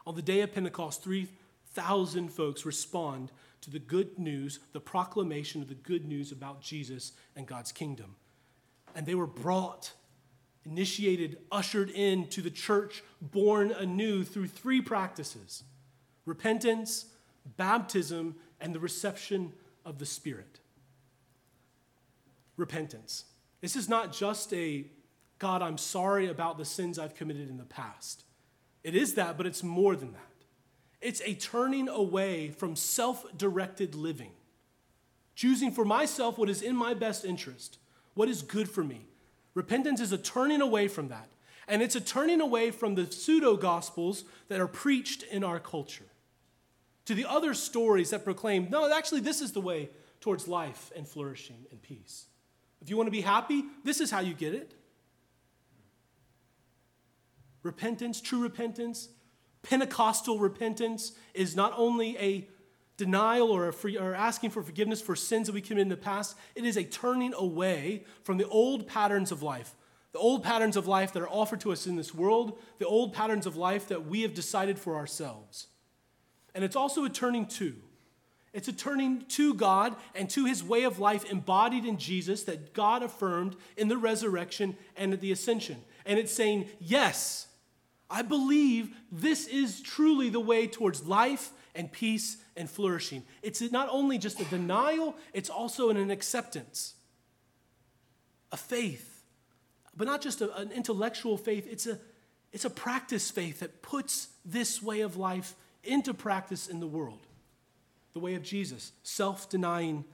On 0.04 0.16
the 0.16 0.20
day 0.20 0.40
of 0.40 0.52
Pentecost, 0.52 1.00
3,000 1.04 2.28
folks 2.28 2.66
respond 2.66 3.30
to 3.60 3.70
the 3.70 3.78
good 3.78 4.18
news, 4.18 4.58
the 4.72 4.80
proclamation 4.80 5.62
of 5.62 5.68
the 5.68 5.74
good 5.74 6.06
news 6.06 6.32
about 6.32 6.60
Jesus 6.60 7.12
and 7.36 7.46
God's 7.46 7.70
kingdom. 7.70 8.16
And 8.96 9.06
they 9.06 9.14
were 9.14 9.28
brought, 9.28 9.92
initiated, 10.66 11.38
ushered 11.50 11.90
in 11.90 12.26
to 12.28 12.42
the 12.42 12.50
church, 12.50 13.02
born 13.20 13.72
anew 13.72 14.24
through 14.24 14.48
three 14.48 14.80
practices 14.80 15.64
repentance, 16.26 17.06
baptism, 17.56 18.36
and 18.60 18.74
the 18.74 18.80
reception 18.80 19.52
of 19.84 19.98
the 19.98 20.06
Spirit. 20.06 20.60
Repentance. 22.56 23.24
This 23.60 23.74
is 23.74 23.88
not 23.88 24.12
just 24.12 24.52
a 24.52 24.84
God, 25.38 25.62
I'm 25.62 25.78
sorry 25.78 26.28
about 26.28 26.58
the 26.58 26.64
sins 26.64 26.98
I've 26.98 27.14
committed 27.14 27.48
in 27.48 27.56
the 27.56 27.64
past. 27.64 28.24
It 28.84 28.94
is 28.94 29.14
that, 29.14 29.36
but 29.36 29.46
it's 29.46 29.62
more 29.62 29.96
than 29.96 30.12
that. 30.12 30.20
It's 31.00 31.22
a 31.22 31.34
turning 31.34 31.88
away 31.88 32.50
from 32.50 32.76
self 32.76 33.26
directed 33.36 33.94
living, 33.94 34.32
choosing 35.34 35.72
for 35.72 35.84
myself 35.84 36.38
what 36.38 36.50
is 36.50 36.60
in 36.60 36.76
my 36.76 36.92
best 36.92 37.24
interest, 37.24 37.78
what 38.14 38.28
is 38.28 38.42
good 38.42 38.68
for 38.68 38.84
me. 38.84 39.06
Repentance 39.54 40.00
is 40.00 40.12
a 40.12 40.18
turning 40.18 40.60
away 40.60 40.88
from 40.88 41.08
that. 41.08 41.28
And 41.68 41.82
it's 41.82 41.94
a 41.94 42.00
turning 42.00 42.40
away 42.40 42.70
from 42.70 42.94
the 42.94 43.10
pseudo 43.10 43.56
gospels 43.56 44.24
that 44.48 44.60
are 44.60 44.66
preached 44.66 45.22
in 45.22 45.44
our 45.44 45.60
culture 45.60 46.06
to 47.04 47.14
the 47.14 47.26
other 47.26 47.54
stories 47.54 48.10
that 48.10 48.24
proclaim, 48.24 48.68
no, 48.70 48.92
actually, 48.92 49.20
this 49.20 49.40
is 49.40 49.52
the 49.52 49.60
way 49.60 49.90
towards 50.20 50.48
life 50.48 50.92
and 50.96 51.06
flourishing 51.06 51.66
and 51.70 51.80
peace. 51.80 52.26
If 52.80 52.90
you 52.90 52.96
want 52.96 53.06
to 53.06 53.12
be 53.12 53.20
happy, 53.20 53.64
this 53.84 54.00
is 54.00 54.10
how 54.10 54.20
you 54.20 54.34
get 54.34 54.54
it. 54.54 54.74
Repentance, 57.62 58.20
true 58.20 58.42
repentance, 58.42 59.08
Pentecostal 59.62 60.38
repentance 60.38 61.12
is 61.34 61.54
not 61.54 61.74
only 61.76 62.16
a 62.18 62.48
denial 63.00 63.50
or, 63.50 63.72
free, 63.72 63.96
or 63.96 64.14
asking 64.14 64.50
for 64.50 64.62
forgiveness 64.62 65.00
for 65.00 65.16
sins 65.16 65.46
that 65.46 65.54
we 65.54 65.60
committed 65.60 65.82
in 65.82 65.88
the 65.88 65.96
past, 65.96 66.36
it 66.54 66.64
is 66.64 66.76
a 66.76 66.84
turning 66.84 67.34
away 67.34 68.04
from 68.22 68.36
the 68.36 68.46
old 68.48 68.86
patterns 68.86 69.32
of 69.32 69.42
life 69.42 69.74
the 70.12 70.18
old 70.18 70.42
patterns 70.42 70.76
of 70.76 70.88
life 70.88 71.12
that 71.12 71.22
are 71.22 71.28
offered 71.28 71.60
to 71.60 71.70
us 71.70 71.86
in 71.86 71.96
this 71.96 72.14
world, 72.14 72.58
the 72.78 72.86
old 72.86 73.12
patterns 73.12 73.46
of 73.46 73.56
life 73.56 73.88
that 73.88 74.06
we 74.06 74.22
have 74.22 74.34
decided 74.34 74.78
for 74.78 74.96
ourselves. 74.96 75.68
And 76.54 76.64
it's 76.64 76.76
also 76.76 77.04
a 77.04 77.08
turning 77.08 77.46
to. 77.46 77.76
It's 78.52 78.66
a 78.66 78.72
turning 78.72 79.24
to 79.28 79.54
God 79.54 79.94
and 80.16 80.28
to 80.30 80.44
his 80.46 80.64
way 80.64 80.82
of 80.82 80.98
life 80.98 81.30
embodied 81.30 81.84
in 81.84 81.96
Jesus 81.96 82.42
that 82.44 82.74
God 82.74 83.04
affirmed 83.04 83.54
in 83.76 83.86
the 83.86 83.96
resurrection 83.96 84.76
and 84.96 85.12
at 85.12 85.20
the 85.20 85.30
ascension. 85.30 85.76
And 86.04 86.18
it's 86.18 86.32
saying, 86.32 86.68
yes, 86.80 87.46
I 88.10 88.22
believe 88.22 88.90
this 89.12 89.46
is 89.46 89.80
truly 89.80 90.28
the 90.28 90.40
way 90.40 90.66
towards 90.66 91.06
life 91.06 91.52
and 91.74 91.90
peace 91.90 92.36
and 92.56 92.68
flourishing. 92.68 93.22
It's 93.42 93.60
not 93.70 93.88
only 93.90 94.18
just 94.18 94.40
a 94.40 94.44
denial, 94.44 95.16
it's 95.32 95.50
also 95.50 95.90
an 95.90 96.10
acceptance, 96.10 96.94
a 98.52 98.56
faith, 98.56 99.22
but 99.96 100.06
not 100.06 100.20
just 100.20 100.40
a, 100.40 100.54
an 100.56 100.72
intellectual 100.72 101.36
faith, 101.36 101.66
it's 101.70 101.86
a, 101.86 101.98
it's 102.52 102.64
a 102.64 102.70
practice 102.70 103.30
faith 103.30 103.60
that 103.60 103.82
puts 103.82 104.28
this 104.44 104.82
way 104.82 105.00
of 105.00 105.16
life 105.16 105.54
into 105.84 106.12
practice 106.12 106.66
in 106.68 106.80
the 106.80 106.86
world. 106.86 107.26
The 108.12 108.18
way 108.18 108.34
of 108.34 108.42
Jesus, 108.42 108.92
self 109.02 109.48
denying, 109.48 110.04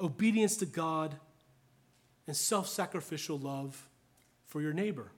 obedience 0.00 0.56
to 0.58 0.66
God, 0.66 1.14
and 2.26 2.36
self 2.36 2.68
sacrificial 2.68 3.38
love 3.38 3.86
for 4.46 4.62
your 4.62 4.72
neighbor. 4.72 5.10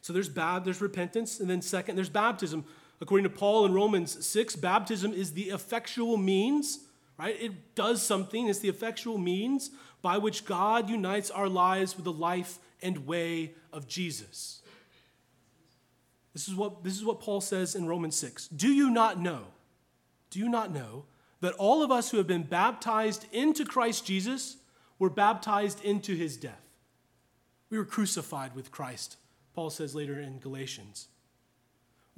So 0.00 0.12
there's 0.12 0.28
bab, 0.28 0.64
there's 0.64 0.80
repentance, 0.80 1.40
and 1.40 1.48
then 1.48 1.62
second, 1.62 1.96
there's 1.96 2.08
baptism. 2.08 2.64
According 3.00 3.24
to 3.24 3.30
Paul 3.30 3.64
in 3.64 3.72
Romans 3.72 4.26
6, 4.26 4.56
baptism 4.56 5.12
is 5.12 5.32
the 5.32 5.50
effectual 5.50 6.16
means, 6.16 6.80
right? 7.18 7.40
It 7.40 7.74
does 7.74 8.02
something. 8.02 8.48
It's 8.48 8.58
the 8.58 8.68
effectual 8.68 9.18
means 9.18 9.70
by 10.02 10.18
which 10.18 10.44
God 10.44 10.90
unites 10.90 11.30
our 11.30 11.48
lives 11.48 11.96
with 11.96 12.04
the 12.04 12.12
life 12.12 12.58
and 12.82 13.06
way 13.06 13.54
of 13.72 13.86
Jesus. 13.86 14.62
This 16.32 16.48
is 16.48 16.54
what, 16.54 16.84
this 16.84 16.96
is 16.96 17.04
what 17.04 17.20
Paul 17.20 17.40
says 17.40 17.74
in 17.74 17.86
Romans 17.86 18.16
6. 18.16 18.48
Do 18.48 18.68
you 18.68 18.90
not 18.90 19.20
know? 19.20 19.46
Do 20.30 20.38
you 20.38 20.48
not 20.48 20.72
know 20.72 21.04
that 21.40 21.54
all 21.54 21.82
of 21.82 21.90
us 21.90 22.10
who 22.10 22.16
have 22.16 22.26
been 22.26 22.42
baptized 22.42 23.26
into 23.32 23.64
Christ 23.64 24.04
Jesus 24.04 24.56
were 24.98 25.10
baptized 25.10 25.84
into 25.84 26.14
his 26.14 26.36
death? 26.36 26.68
We 27.70 27.78
were 27.78 27.84
crucified 27.84 28.54
with 28.54 28.70
Christ, 28.70 29.16
Paul 29.54 29.70
says 29.70 29.94
later 29.94 30.18
in 30.20 30.38
Galatians. 30.38 31.08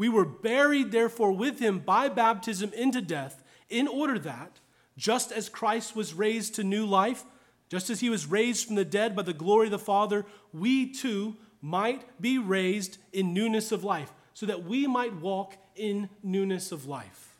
We 0.00 0.09
were 0.09 0.25
buried, 0.25 0.92
therefore, 0.92 1.33
with 1.33 1.59
him 1.59 1.80
by 1.80 2.09
baptism 2.09 2.73
into 2.73 3.02
death, 3.02 3.45
in 3.69 3.87
order 3.87 4.19
that, 4.21 4.59
just 4.97 5.30
as 5.30 5.50
Christ 5.50 5.95
was 5.95 6.14
raised 6.14 6.54
to 6.54 6.64
new 6.64 6.87
life, 6.87 7.25
just 7.69 7.90
as 7.90 8.00
he 8.00 8.09
was 8.09 8.25
raised 8.25 8.66
from 8.66 8.76
the 8.76 8.85
dead 8.87 9.14
by 9.14 9.21
the 9.21 9.35
glory 9.35 9.66
of 9.66 9.73
the 9.73 9.78
Father, 9.78 10.25
we 10.54 10.90
too 10.90 11.37
might 11.61 12.19
be 12.19 12.38
raised 12.38 12.97
in 13.12 13.35
newness 13.35 13.73
of 13.73 13.85
life, 13.85 14.11
so 14.33 14.47
that 14.47 14.64
we 14.64 14.87
might 14.87 15.16
walk 15.16 15.59
in 15.76 16.09
newness 16.23 16.73
of 16.73 16.87
life. 16.87 17.37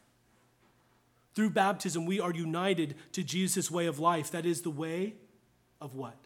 Through 1.35 1.51
baptism, 1.51 2.05
we 2.05 2.21
are 2.21 2.31
united 2.31 2.95
to 3.13 3.23
Jesus' 3.23 3.71
way 3.71 3.87
of 3.87 3.99
life. 3.99 4.31
That 4.33 4.45
is 4.45 4.61
the 4.61 4.69
way 4.69 5.15
of 5.81 5.95
what? 5.95 6.19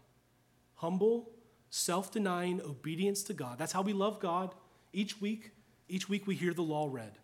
Humble, 0.74 1.30
self 1.70 2.10
denying 2.10 2.60
obedience 2.60 3.22
to 3.22 3.34
God. 3.34 3.56
That's 3.56 3.70
how 3.70 3.82
we 3.82 3.92
love 3.92 4.18
God 4.18 4.52
each 4.92 5.20
week 5.20 5.52
each 5.88 6.08
week 6.08 6.26
we 6.26 6.34
hear 6.34 6.54
the 6.54 6.62
law 6.62 6.88
read 6.90 7.18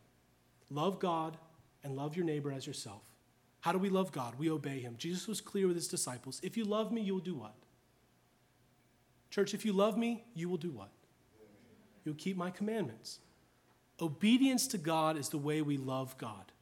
love 0.70 1.00
God 1.00 1.36
and 1.82 1.96
love 1.96 2.16
your 2.16 2.24
neighbor 2.24 2.52
as 2.52 2.66
yourself. 2.66 3.02
How 3.60 3.72
do 3.72 3.78
we 3.78 3.90
love 3.90 4.12
God? 4.12 4.38
We 4.38 4.50
obey 4.50 4.80
him. 4.80 4.94
Jesus 4.96 5.26
was 5.26 5.40
clear 5.40 5.66
with 5.66 5.76
his 5.76 5.88
disciples 5.88 6.40
if 6.42 6.56
you 6.56 6.64
love 6.64 6.92
me, 6.92 7.00
you 7.00 7.14
will 7.14 7.20
do 7.20 7.34
what? 7.34 7.54
Church, 9.30 9.54
if 9.54 9.64
you 9.64 9.72
love 9.72 9.96
me, 9.96 10.24
you 10.34 10.48
will 10.48 10.56
do 10.56 10.70
what? 10.70 10.90
You'll 12.04 12.14
keep 12.14 12.36
my 12.36 12.50
commandments. 12.50 13.20
Obedience 14.00 14.66
to 14.68 14.78
God 14.78 15.18
is 15.18 15.28
the 15.28 15.38
way 15.38 15.62
we 15.62 15.76
love 15.76 16.16
God. 16.16 16.52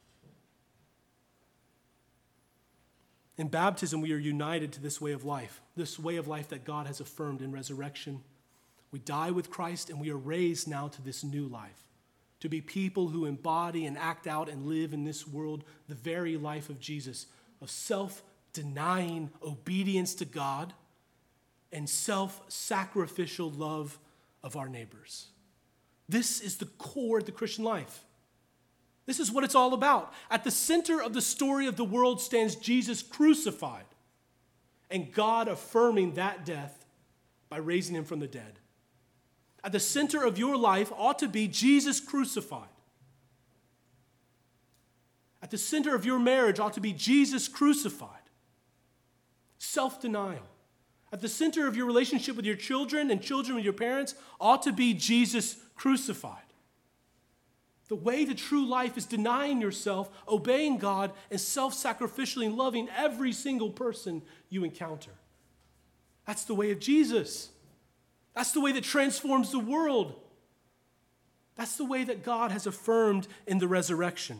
In 3.37 3.47
baptism, 3.47 4.01
we 4.01 4.11
are 4.11 4.17
united 4.17 4.73
to 4.73 4.81
this 4.81 4.99
way 4.99 5.13
of 5.13 5.23
life, 5.23 5.61
this 5.77 5.97
way 5.97 6.17
of 6.17 6.27
life 6.27 6.49
that 6.49 6.65
God 6.65 6.87
has 6.87 6.99
affirmed 6.99 7.41
in 7.41 7.53
resurrection. 7.53 8.21
We 8.91 8.99
die 8.99 9.31
with 9.31 9.49
Christ 9.49 9.89
and 9.89 9.99
we 9.99 10.11
are 10.11 10.17
raised 10.17 10.67
now 10.67 10.89
to 10.89 11.01
this 11.01 11.23
new 11.23 11.47
life 11.47 11.88
to 12.39 12.49
be 12.49 12.61
people 12.61 13.09
who 13.09 13.25
embody 13.25 13.85
and 13.85 13.97
act 13.97 14.27
out 14.27 14.49
and 14.49 14.65
live 14.65 14.93
in 14.93 15.03
this 15.03 15.27
world 15.27 15.63
the 15.87 15.95
very 15.95 16.37
life 16.37 16.69
of 16.69 16.79
Jesus, 16.79 17.25
of 17.61 17.69
self 17.69 18.23
denying 18.53 19.29
obedience 19.43 20.15
to 20.15 20.25
God 20.25 20.73
and 21.71 21.89
self 21.89 22.41
sacrificial 22.47 23.49
love 23.49 23.99
of 24.43 24.55
our 24.55 24.69
neighbors. 24.69 25.27
This 26.07 26.39
is 26.41 26.57
the 26.57 26.65
core 26.65 27.19
of 27.19 27.25
the 27.25 27.31
Christian 27.31 27.63
life. 27.63 28.03
This 29.05 29.19
is 29.19 29.31
what 29.31 29.43
it's 29.43 29.55
all 29.55 29.73
about. 29.73 30.13
At 30.29 30.43
the 30.43 30.51
center 30.51 31.01
of 31.01 31.13
the 31.13 31.21
story 31.21 31.65
of 31.67 31.77
the 31.77 31.83
world 31.83 32.21
stands 32.21 32.55
Jesus 32.55 33.01
crucified 33.01 33.85
and 34.91 35.11
God 35.11 35.47
affirming 35.47 36.13
that 36.13 36.45
death 36.45 36.85
by 37.49 37.57
raising 37.57 37.95
him 37.95 38.05
from 38.05 38.19
the 38.19 38.27
dead 38.27 38.58
at 39.63 39.71
the 39.71 39.79
center 39.79 40.23
of 40.23 40.37
your 40.37 40.57
life 40.57 40.91
ought 40.95 41.19
to 41.19 41.27
be 41.27 41.47
Jesus 41.47 41.99
crucified. 41.99 42.69
At 45.41 45.51
the 45.51 45.57
center 45.57 45.95
of 45.95 46.05
your 46.05 46.19
marriage 46.19 46.59
ought 46.59 46.73
to 46.73 46.81
be 46.81 46.93
Jesus 46.93 47.47
crucified. 47.47 48.09
Self 49.57 50.01
denial. 50.01 50.47
At 51.11 51.21
the 51.21 51.27
center 51.27 51.67
of 51.67 51.75
your 51.75 51.85
relationship 51.85 52.35
with 52.35 52.45
your 52.45 52.55
children 52.55 53.09
and 53.09 53.21
children 53.21 53.55
with 53.55 53.63
your 53.63 53.73
parents 53.73 54.15
ought 54.39 54.61
to 54.63 54.71
be 54.71 54.93
Jesus 54.93 55.57
crucified. 55.75 56.43
The 57.87 57.95
way 57.95 58.23
to 58.23 58.35
true 58.35 58.67
life 58.67 58.97
is 58.97 59.05
denying 59.05 59.59
yourself, 59.59 60.11
obeying 60.27 60.77
God, 60.77 61.11
and 61.31 61.41
self 61.41 61.73
sacrificially 61.73 62.55
loving 62.55 62.87
every 62.95 63.33
single 63.33 63.71
person 63.71 64.21
you 64.49 64.63
encounter. 64.63 65.11
That's 66.27 66.43
the 66.43 66.53
way 66.53 66.69
of 66.71 66.79
Jesus. 66.79 67.49
That's 68.39 68.53
the 68.53 68.61
way 68.61 68.71
that 68.71 68.85
transforms 68.85 69.51
the 69.51 69.59
world. 69.59 70.15
That's 71.57 71.75
the 71.75 71.83
way 71.83 72.05
that 72.05 72.23
God 72.23 72.51
has 72.51 72.65
affirmed 72.65 73.27
in 73.45 73.57
the 73.57 73.67
resurrection. 73.67 74.39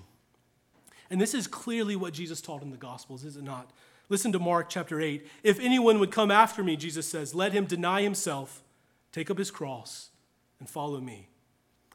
And 1.09 1.19
this 1.19 1.33
is 1.33 1.47
clearly 1.47 1.97
what 1.97 2.13
Jesus 2.13 2.39
taught 2.39 2.61
in 2.61 2.71
the 2.71 2.77
Gospels, 2.77 3.25
is 3.25 3.35
it 3.35 3.43
not? 3.43 3.71
Listen 4.07 4.31
to 4.31 4.39
Mark 4.39 4.69
chapter 4.69 5.01
8. 5.01 5.27
If 5.43 5.59
anyone 5.59 5.99
would 5.99 6.11
come 6.11 6.31
after 6.31 6.63
me, 6.63 6.77
Jesus 6.77 7.07
says, 7.07 7.35
let 7.35 7.51
him 7.51 7.65
deny 7.65 8.01
himself, 8.01 8.63
take 9.11 9.29
up 9.29 9.37
his 9.37 9.51
cross, 9.51 10.11
and 10.59 10.69
follow 10.69 11.01
me. 11.01 11.27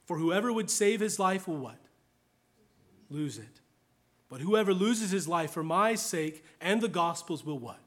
For 0.05 0.19
whoever 0.19 0.53
would 0.53 0.69
save 0.69 1.01
his 1.01 1.19
life 1.19 1.49
will 1.49 1.57
what? 1.57 1.81
Lose 3.09 3.39
it. 3.39 3.61
But 4.29 4.43
whoever 4.43 4.75
loses 4.75 5.11
his 5.11 5.27
life 5.27 5.53
for 5.53 5.63
my 5.63 5.95
sake 5.95 6.45
and 6.61 6.83
the 6.83 6.89
gospel's 6.89 7.47
will 7.47 7.59
what? 7.59 7.81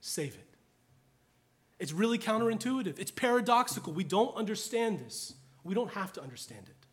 Save 0.00 0.32
it. 0.32 0.45
It's 1.78 1.92
really 1.92 2.18
counterintuitive. 2.18 2.98
It's 2.98 3.10
paradoxical. 3.10 3.92
We 3.92 4.04
don't 4.04 4.34
understand 4.34 4.98
this. 5.00 5.34
We 5.62 5.74
don't 5.74 5.92
have 5.92 6.12
to 6.14 6.22
understand 6.22 6.68
it. 6.68 6.86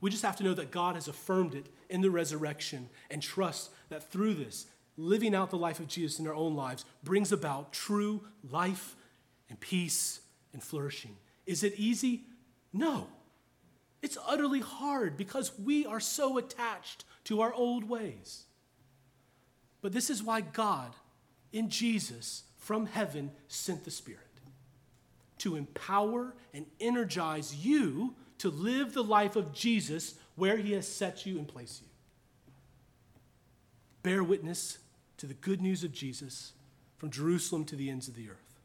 We 0.00 0.10
just 0.10 0.22
have 0.22 0.36
to 0.36 0.44
know 0.44 0.54
that 0.54 0.70
God 0.70 0.94
has 0.94 1.08
affirmed 1.08 1.54
it 1.54 1.68
in 1.88 2.00
the 2.00 2.10
resurrection 2.10 2.88
and 3.10 3.22
trust 3.22 3.70
that 3.88 4.10
through 4.10 4.34
this, 4.34 4.66
living 4.96 5.34
out 5.34 5.50
the 5.50 5.58
life 5.58 5.80
of 5.80 5.88
Jesus 5.88 6.18
in 6.18 6.26
our 6.26 6.34
own 6.34 6.54
lives 6.54 6.84
brings 7.02 7.32
about 7.32 7.72
true 7.72 8.22
life 8.50 8.94
and 9.48 9.58
peace 9.60 10.20
and 10.52 10.62
flourishing. 10.62 11.16
Is 11.44 11.62
it 11.62 11.74
easy? 11.76 12.24
No. 12.72 13.08
It's 14.02 14.18
utterly 14.26 14.60
hard 14.60 15.16
because 15.16 15.58
we 15.58 15.86
are 15.86 16.00
so 16.00 16.38
attached 16.38 17.04
to 17.24 17.40
our 17.40 17.52
old 17.52 17.88
ways. 17.88 18.44
But 19.80 19.92
this 19.92 20.10
is 20.10 20.22
why 20.22 20.40
God, 20.40 20.94
in 21.52 21.68
Jesus, 21.68 22.44
from 22.66 22.86
heaven 22.86 23.30
sent 23.46 23.84
the 23.84 23.92
Spirit 23.92 24.20
to 25.38 25.54
empower 25.54 26.34
and 26.52 26.66
energize 26.80 27.54
you 27.54 28.12
to 28.38 28.50
live 28.50 28.92
the 28.92 29.04
life 29.04 29.36
of 29.36 29.52
Jesus 29.52 30.16
where 30.34 30.56
he 30.56 30.72
has 30.72 30.88
set 30.88 31.24
you 31.24 31.38
and 31.38 31.46
placed 31.46 31.82
you. 31.82 31.86
Bear 34.02 34.24
witness 34.24 34.78
to 35.18 35.26
the 35.26 35.34
good 35.34 35.62
news 35.62 35.84
of 35.84 35.92
Jesus 35.92 36.54
from 36.98 37.10
Jerusalem 37.10 37.64
to 37.66 37.76
the 37.76 37.88
ends 37.88 38.08
of 38.08 38.16
the 38.16 38.30
earth. 38.30 38.58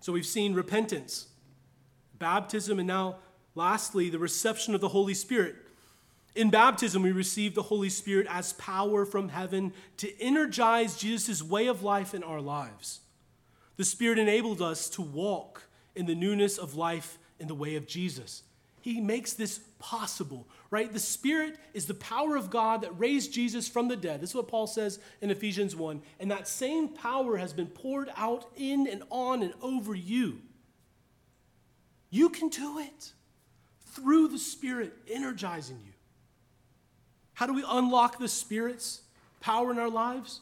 So 0.00 0.12
we've 0.12 0.26
seen 0.26 0.52
repentance, 0.52 1.28
baptism, 2.18 2.78
and 2.78 2.86
now, 2.86 3.16
lastly, 3.54 4.10
the 4.10 4.18
reception 4.18 4.74
of 4.74 4.82
the 4.82 4.88
Holy 4.88 5.14
Spirit. 5.14 5.56
In 6.34 6.50
baptism, 6.50 7.02
we 7.02 7.12
receive 7.12 7.54
the 7.54 7.62
Holy 7.62 7.88
Spirit 7.88 8.26
as 8.28 8.54
power 8.54 9.04
from 9.04 9.28
heaven 9.28 9.72
to 9.98 10.20
energize 10.20 10.96
Jesus' 10.96 11.42
way 11.42 11.68
of 11.68 11.82
life 11.82 12.12
in 12.12 12.24
our 12.24 12.40
lives. 12.40 13.00
The 13.76 13.84
Spirit 13.84 14.18
enabled 14.18 14.60
us 14.60 14.88
to 14.90 15.02
walk 15.02 15.64
in 15.94 16.06
the 16.06 16.14
newness 16.14 16.58
of 16.58 16.74
life 16.74 17.18
in 17.38 17.46
the 17.48 17.54
way 17.54 17.76
of 17.76 17.86
Jesus. 17.86 18.42
He 18.80 19.00
makes 19.00 19.32
this 19.32 19.60
possible, 19.78 20.46
right? 20.70 20.92
The 20.92 20.98
Spirit 20.98 21.56
is 21.72 21.86
the 21.86 21.94
power 21.94 22.36
of 22.36 22.50
God 22.50 22.82
that 22.82 22.98
raised 22.98 23.32
Jesus 23.32 23.66
from 23.66 23.88
the 23.88 23.96
dead. 23.96 24.20
This 24.20 24.30
is 24.30 24.36
what 24.36 24.48
Paul 24.48 24.66
says 24.66 24.98
in 25.22 25.30
Ephesians 25.30 25.74
1. 25.74 26.02
And 26.20 26.30
that 26.30 26.46
same 26.46 26.88
power 26.88 27.38
has 27.38 27.54
been 27.54 27.68
poured 27.68 28.10
out 28.14 28.50
in 28.56 28.86
and 28.86 29.02
on 29.08 29.42
and 29.42 29.54
over 29.62 29.94
you. 29.94 30.42
You 32.10 32.28
can 32.28 32.48
do 32.48 32.78
it 32.78 33.12
through 33.86 34.28
the 34.28 34.38
Spirit 34.38 34.92
energizing 35.10 35.80
you. 35.82 35.93
How 37.34 37.46
do 37.46 37.52
we 37.52 37.64
unlock 37.66 38.18
the 38.18 38.28
Spirit's 38.28 39.02
power 39.40 39.70
in 39.70 39.78
our 39.78 39.90
lives? 39.90 40.40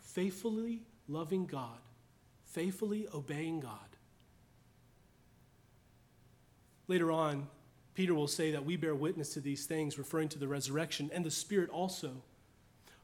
Faithfully 0.00 0.80
loving 1.08 1.46
God, 1.46 1.78
faithfully 2.44 3.06
obeying 3.14 3.60
God. 3.60 3.78
Later 6.86 7.10
on, 7.10 7.48
Peter 7.94 8.14
will 8.14 8.28
say 8.28 8.52
that 8.52 8.64
we 8.64 8.76
bear 8.76 8.94
witness 8.94 9.34
to 9.34 9.40
these 9.40 9.66
things, 9.66 9.98
referring 9.98 10.28
to 10.28 10.38
the 10.38 10.48
resurrection, 10.48 11.10
and 11.12 11.24
the 11.24 11.30
Spirit 11.30 11.70
also, 11.70 12.22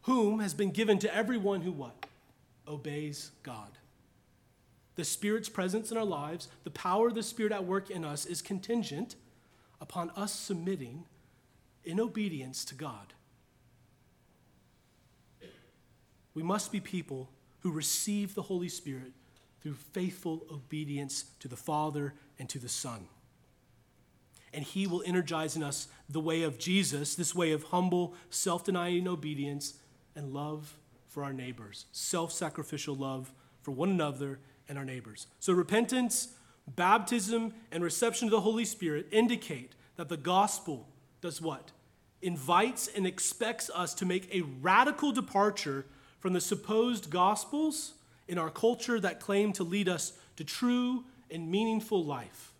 whom 0.02 0.40
has 0.40 0.54
been 0.54 0.70
given 0.70 0.98
to 0.98 1.14
everyone 1.14 1.62
who 1.62 1.72
what? 1.72 2.06
Obeys 2.68 3.30
God. 3.42 3.70
The 4.96 5.04
Spirit's 5.04 5.48
presence 5.48 5.90
in 5.90 5.96
our 5.96 6.04
lives, 6.04 6.48
the 6.62 6.70
power 6.70 7.08
of 7.08 7.14
the 7.14 7.22
Spirit 7.22 7.52
at 7.52 7.64
work 7.64 7.90
in 7.90 8.04
us, 8.04 8.24
is 8.24 8.40
contingent 8.40 9.16
upon 9.80 10.10
us 10.10 10.32
submitting 10.32 11.04
in 11.84 12.00
obedience 12.00 12.64
to 12.66 12.74
God. 12.74 13.12
We 16.34 16.42
must 16.42 16.72
be 16.72 16.80
people 16.80 17.28
who 17.60 17.70
receive 17.70 18.34
the 18.34 18.42
Holy 18.42 18.68
Spirit 18.68 19.12
through 19.60 19.74
faithful 19.74 20.42
obedience 20.50 21.24
to 21.40 21.48
the 21.48 21.56
Father 21.56 22.14
and 22.38 22.48
to 22.48 22.58
the 22.58 22.68
Son 22.68 23.06
and 24.54 24.64
He 24.64 24.86
will 24.86 25.02
energize 25.04 25.56
in 25.56 25.62
us 25.62 25.88
the 26.08 26.20
way 26.20 26.42
of 26.42 26.58
Jesus, 26.58 27.14
this 27.14 27.34
way 27.34 27.52
of 27.52 27.64
humble, 27.64 28.14
self 28.30 28.64
denying 28.64 29.08
obedience 29.08 29.74
and 30.14 30.32
love 30.32 30.76
for 31.08 31.24
our 31.24 31.32
neighbors, 31.32 31.86
self 31.92 32.32
sacrificial 32.32 32.94
love 32.94 33.32
for 33.60 33.72
one 33.72 33.90
another 33.90 34.38
and 34.68 34.78
our 34.78 34.84
neighbors. 34.84 35.26
So, 35.40 35.52
repentance, 35.52 36.28
baptism, 36.66 37.52
and 37.72 37.82
reception 37.82 38.28
of 38.28 38.30
the 38.30 38.40
Holy 38.40 38.64
Spirit 38.64 39.08
indicate 39.10 39.72
that 39.96 40.08
the 40.08 40.16
gospel 40.16 40.88
does 41.20 41.40
what? 41.40 41.72
Invites 42.24 42.88
and 42.88 43.06
expects 43.06 43.70
us 43.74 43.94
to 43.94 44.06
make 44.06 44.34
a 44.34 44.40
radical 44.60 45.12
departure 45.12 45.86
from 46.18 46.32
the 46.32 46.40
supposed 46.40 47.10
gospels 47.10 47.94
in 48.26 48.38
our 48.38 48.50
culture 48.50 48.98
that 48.98 49.20
claim 49.20 49.52
to 49.52 49.62
lead 49.62 49.88
us 49.88 50.14
to 50.36 50.44
true 50.44 51.04
and 51.30 51.50
meaningful 51.50 52.04
life 52.04 52.54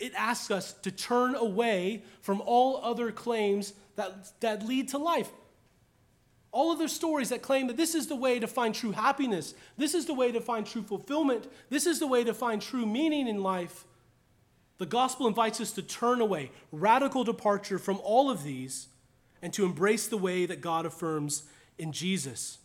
it 0.00 0.14
asks 0.16 0.50
us 0.50 0.72
to 0.72 0.90
turn 0.90 1.34
away 1.34 2.02
from 2.22 2.40
all 2.40 2.80
other 2.82 3.12
claims 3.12 3.74
that, 3.96 4.40
that 4.40 4.66
lead 4.66 4.88
to 4.88 4.98
life. 4.98 5.30
All 6.52 6.72
of 6.72 6.78
other 6.78 6.88
stories 6.88 7.28
that 7.28 7.42
claim 7.42 7.68
that 7.68 7.76
this 7.76 7.94
is 7.94 8.08
the 8.08 8.16
way 8.16 8.40
to 8.40 8.48
find 8.48 8.74
true 8.74 8.90
happiness, 8.90 9.54
this 9.76 9.94
is 9.94 10.06
the 10.06 10.14
way 10.14 10.32
to 10.32 10.40
find 10.40 10.66
true 10.66 10.82
fulfillment, 10.82 11.46
this 11.68 11.86
is 11.86 12.00
the 12.00 12.06
way 12.06 12.24
to 12.24 12.34
find 12.34 12.60
true 12.60 12.86
meaning 12.86 13.28
in 13.28 13.42
life. 13.42 13.84
The 14.80 14.86
gospel 14.86 15.26
invites 15.26 15.60
us 15.60 15.72
to 15.72 15.82
turn 15.82 16.22
away, 16.22 16.50
radical 16.72 17.22
departure 17.22 17.78
from 17.78 18.00
all 18.02 18.30
of 18.30 18.44
these, 18.44 18.88
and 19.42 19.52
to 19.52 19.66
embrace 19.66 20.06
the 20.06 20.16
way 20.16 20.46
that 20.46 20.62
God 20.62 20.86
affirms 20.86 21.42
in 21.76 21.92
Jesus. 21.92 22.56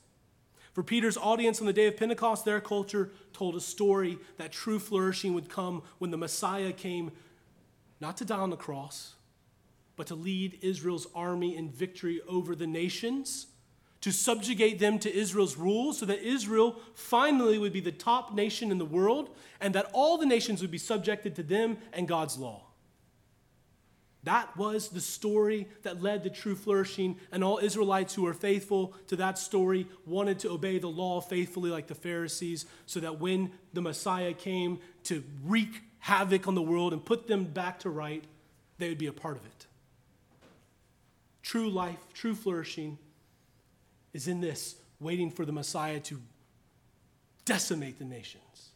For 0.72 0.82
Peter's 0.82 1.18
audience 1.18 1.60
on 1.60 1.68
the 1.68 1.74
day 1.74 1.88
of 1.88 1.98
Pentecost, 1.98 2.46
their 2.46 2.62
culture 2.62 3.12
told 3.34 3.54
a 3.58 3.60
story 3.60 4.18
that 4.38 4.54
true 4.54 4.80
flourishing 4.80 5.34
would 5.34 5.50
come 5.50 5.84
when 5.98 6.10
the 6.10 6.18
Messiah 6.18 6.72
came 6.72 7.12
not 8.00 8.16
to 8.16 8.24
die 8.24 8.38
on 8.38 8.50
the 8.50 8.56
cross, 8.56 9.16
but 9.98 10.08
to 10.08 10.16
lead 10.16 10.60
Israel's 10.62 11.08
army 11.14 11.58
in 11.58 11.70
victory 11.70 12.22
over 12.30 12.56
the 12.56 12.66
nations, 12.66 13.48
to 14.06 14.12
subjugate 14.12 14.78
them 14.78 15.00
to 15.00 15.12
Israel's 15.12 15.58
rules 15.58 15.98
so 15.98 16.06
that 16.06 16.22
Israel 16.22 16.80
finally 16.94 17.58
would 17.58 17.74
be 17.74 17.80
the 17.80 17.92
top 17.92 18.36
nation 18.36 18.70
in 18.70 18.78
the 18.78 18.86
world 18.86 19.36
and 19.60 19.74
that 19.74 19.90
all 19.94 20.20
the 20.20 20.28
nations 20.28 20.62
would 20.62 20.70
be 20.70 20.78
subjected 20.78 21.36
to 21.36 21.42
them 21.42 21.76
and 21.92 22.08
God's 22.08 22.38
law. 22.38 22.68
That 24.22 24.56
was 24.56 24.90
the 24.90 25.02
story 25.02 25.68
that 25.82 26.04
led 26.04 26.22
to 26.22 26.30
true 26.30 26.56
flourishing, 26.56 27.18
and 27.32 27.44
all 27.44 27.58
Israelites 27.58 28.14
who 28.14 28.22
were 28.22 28.36
faithful 28.36 28.94
to 29.08 29.16
that 29.16 29.40
story 29.40 29.88
wanted 30.06 30.38
to 30.42 30.52
obey 30.52 30.78
the 30.78 30.88
law 30.88 31.20
faithfully, 31.20 31.72
like 31.72 31.88
the 31.88 31.96
Pharisees, 31.96 32.68
so 32.86 33.00
that 33.00 33.20
when 33.20 33.54
the 33.74 33.82
Messiah 33.82 34.34
came 34.34 34.82
to 35.06 35.24
wreak 35.44 35.82
havoc 35.98 36.48
on 36.48 36.54
the 36.54 36.62
world 36.62 36.94
and 36.94 37.04
put 37.04 37.26
them 37.26 37.46
back 37.46 37.80
to 37.80 37.90
right, 37.90 38.24
they 38.78 38.88
would 38.88 39.00
be 39.00 39.08
a 39.08 39.14
part 39.14 39.36
of 39.36 39.46
it. 39.48 39.66
True 41.42 41.72
life, 41.72 42.06
true 42.14 42.36
flourishing 42.36 43.00
is 44.16 44.30
in 44.30 44.40
this, 44.40 44.76
waiting 45.02 45.30
for 45.30 45.44
the 45.44 45.52
Messiah 45.52 46.00
to 46.00 46.22
decimate 47.44 48.00
the 48.00 48.06
nations. 48.06 48.70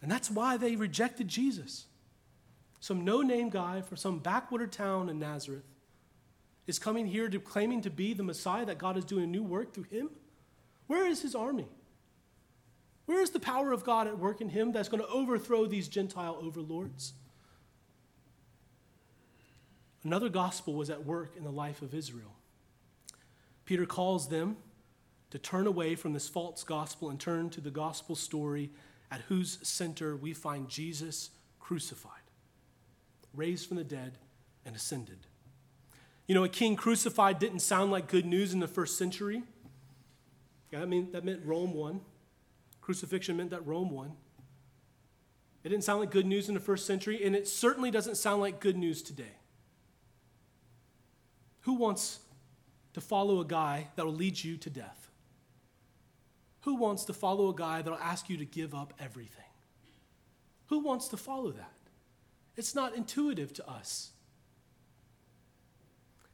And 0.00 0.08
that's 0.08 0.30
why 0.30 0.56
they 0.56 0.76
rejected 0.76 1.26
Jesus. 1.26 1.86
Some 2.78 3.04
no 3.04 3.22
name 3.22 3.50
guy 3.50 3.80
from 3.80 3.96
some 3.96 4.20
backwater 4.20 4.68
town 4.68 5.08
in 5.08 5.18
Nazareth 5.18 5.64
is 6.68 6.78
coming 6.78 7.08
here 7.08 7.28
to 7.28 7.40
claiming 7.40 7.82
to 7.82 7.90
be 7.90 8.14
the 8.14 8.22
Messiah, 8.22 8.64
that 8.66 8.78
God 8.78 8.96
is 8.96 9.04
doing 9.04 9.24
a 9.24 9.26
new 9.26 9.42
work 9.42 9.74
through 9.74 9.86
him. 9.90 10.08
Where 10.86 11.08
is 11.08 11.20
his 11.22 11.34
army? 11.34 11.66
Where 13.06 13.20
is 13.20 13.30
the 13.30 13.40
power 13.40 13.72
of 13.72 13.82
God 13.82 14.06
at 14.06 14.16
work 14.16 14.40
in 14.40 14.50
him 14.50 14.70
that's 14.70 14.88
going 14.88 15.02
to 15.02 15.08
overthrow 15.08 15.66
these 15.66 15.88
Gentile 15.88 16.38
overlords? 16.40 17.14
Another 20.08 20.30
gospel 20.30 20.72
was 20.72 20.88
at 20.88 21.04
work 21.04 21.36
in 21.36 21.44
the 21.44 21.50
life 21.50 21.82
of 21.82 21.92
Israel. 21.92 22.34
Peter 23.66 23.84
calls 23.84 24.30
them 24.30 24.56
to 25.28 25.38
turn 25.38 25.66
away 25.66 25.96
from 25.96 26.14
this 26.14 26.30
false 26.30 26.64
gospel 26.64 27.10
and 27.10 27.20
turn 27.20 27.50
to 27.50 27.60
the 27.60 27.70
gospel 27.70 28.16
story 28.16 28.70
at 29.10 29.20
whose 29.28 29.58
center 29.62 30.16
we 30.16 30.32
find 30.32 30.66
Jesus 30.70 31.28
crucified, 31.60 32.22
raised 33.34 33.68
from 33.68 33.76
the 33.76 33.84
dead, 33.84 34.16
and 34.64 34.74
ascended. 34.74 35.18
You 36.26 36.34
know, 36.34 36.44
a 36.44 36.48
king 36.48 36.74
crucified 36.74 37.38
didn't 37.38 37.60
sound 37.60 37.92
like 37.92 38.08
good 38.08 38.24
news 38.24 38.54
in 38.54 38.60
the 38.60 38.66
first 38.66 38.96
century. 38.96 39.42
Yeah, 40.70 40.80
I 40.80 40.86
mean, 40.86 41.12
that 41.12 41.22
meant 41.22 41.44
Rome 41.44 41.74
won. 41.74 42.00
Crucifixion 42.80 43.36
meant 43.36 43.50
that 43.50 43.66
Rome 43.66 43.90
won. 43.90 44.12
It 45.64 45.68
didn't 45.68 45.84
sound 45.84 46.00
like 46.00 46.10
good 46.10 46.24
news 46.24 46.48
in 46.48 46.54
the 46.54 46.60
first 46.60 46.86
century, 46.86 47.22
and 47.22 47.36
it 47.36 47.46
certainly 47.46 47.90
doesn't 47.90 48.16
sound 48.16 48.40
like 48.40 48.58
good 48.58 48.78
news 48.78 49.02
today. 49.02 49.34
Who 51.62 51.74
wants 51.74 52.20
to 52.94 53.00
follow 53.00 53.40
a 53.40 53.44
guy 53.44 53.88
that 53.96 54.04
will 54.04 54.14
lead 54.14 54.42
you 54.42 54.56
to 54.58 54.70
death? 54.70 55.10
Who 56.62 56.74
wants 56.74 57.04
to 57.04 57.12
follow 57.12 57.48
a 57.48 57.54
guy 57.54 57.82
that 57.82 57.90
will 57.90 57.98
ask 57.98 58.28
you 58.28 58.36
to 58.36 58.44
give 58.44 58.74
up 58.74 58.92
everything? 58.98 59.44
Who 60.66 60.80
wants 60.80 61.08
to 61.08 61.16
follow 61.16 61.50
that? 61.52 61.72
It's 62.56 62.74
not 62.74 62.94
intuitive 62.94 63.52
to 63.54 63.68
us. 63.68 64.10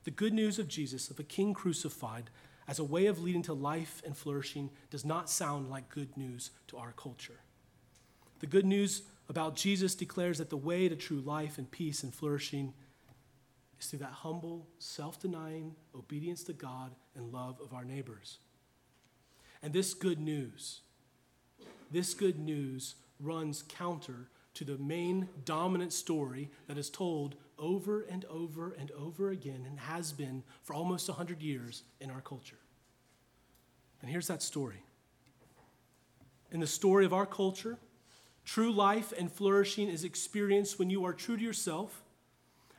The 0.04 0.10
good 0.10 0.32
news 0.32 0.58
of 0.58 0.68
Jesus, 0.68 1.10
of 1.10 1.18
a 1.18 1.22
king 1.22 1.54
crucified, 1.54 2.30
as 2.66 2.78
a 2.78 2.84
way 2.84 3.06
of 3.06 3.22
leading 3.22 3.42
to 3.42 3.52
life 3.52 4.02
and 4.04 4.16
flourishing 4.16 4.70
does 4.90 5.04
not 5.04 5.28
sound 5.28 5.70
like 5.70 5.88
good 5.88 6.16
news 6.16 6.50
to 6.68 6.78
our 6.78 6.92
culture. 6.92 7.40
The 8.40 8.46
good 8.46 8.66
news 8.66 9.02
about 9.28 9.56
Jesus 9.56 9.94
declares 9.94 10.38
that 10.38 10.50
the 10.50 10.56
way 10.56 10.88
to 10.88 10.96
true 10.96 11.20
life 11.20 11.58
and 11.58 11.70
peace 11.70 12.02
and 12.02 12.14
flourishing 12.14 12.74
is 13.84 13.90
through 13.90 14.00
that 14.00 14.12
humble, 14.12 14.66
self 14.78 15.20
denying 15.20 15.74
obedience 15.94 16.42
to 16.44 16.52
God 16.52 16.94
and 17.14 17.32
love 17.32 17.60
of 17.62 17.72
our 17.74 17.84
neighbors. 17.84 18.38
And 19.62 19.72
this 19.72 19.94
good 19.94 20.18
news, 20.18 20.80
this 21.90 22.14
good 22.14 22.38
news 22.38 22.96
runs 23.20 23.62
counter 23.68 24.28
to 24.54 24.64
the 24.64 24.78
main 24.78 25.28
dominant 25.44 25.92
story 25.92 26.50
that 26.66 26.78
is 26.78 26.90
told 26.90 27.36
over 27.58 28.02
and 28.02 28.24
over 28.26 28.72
and 28.72 28.90
over 28.92 29.30
again 29.30 29.64
and 29.66 29.78
has 29.78 30.12
been 30.12 30.42
for 30.62 30.74
almost 30.74 31.08
100 31.08 31.42
years 31.42 31.82
in 32.00 32.10
our 32.10 32.20
culture. 32.20 32.58
And 34.00 34.10
here's 34.10 34.28
that 34.28 34.42
story. 34.42 34.82
In 36.50 36.60
the 36.60 36.66
story 36.66 37.04
of 37.04 37.12
our 37.12 37.26
culture, 37.26 37.78
true 38.44 38.72
life 38.72 39.12
and 39.18 39.30
flourishing 39.32 39.88
is 39.88 40.04
experienced 40.04 40.78
when 40.78 40.90
you 40.90 41.04
are 41.04 41.12
true 41.12 41.36
to 41.36 41.42
yourself. 41.42 42.03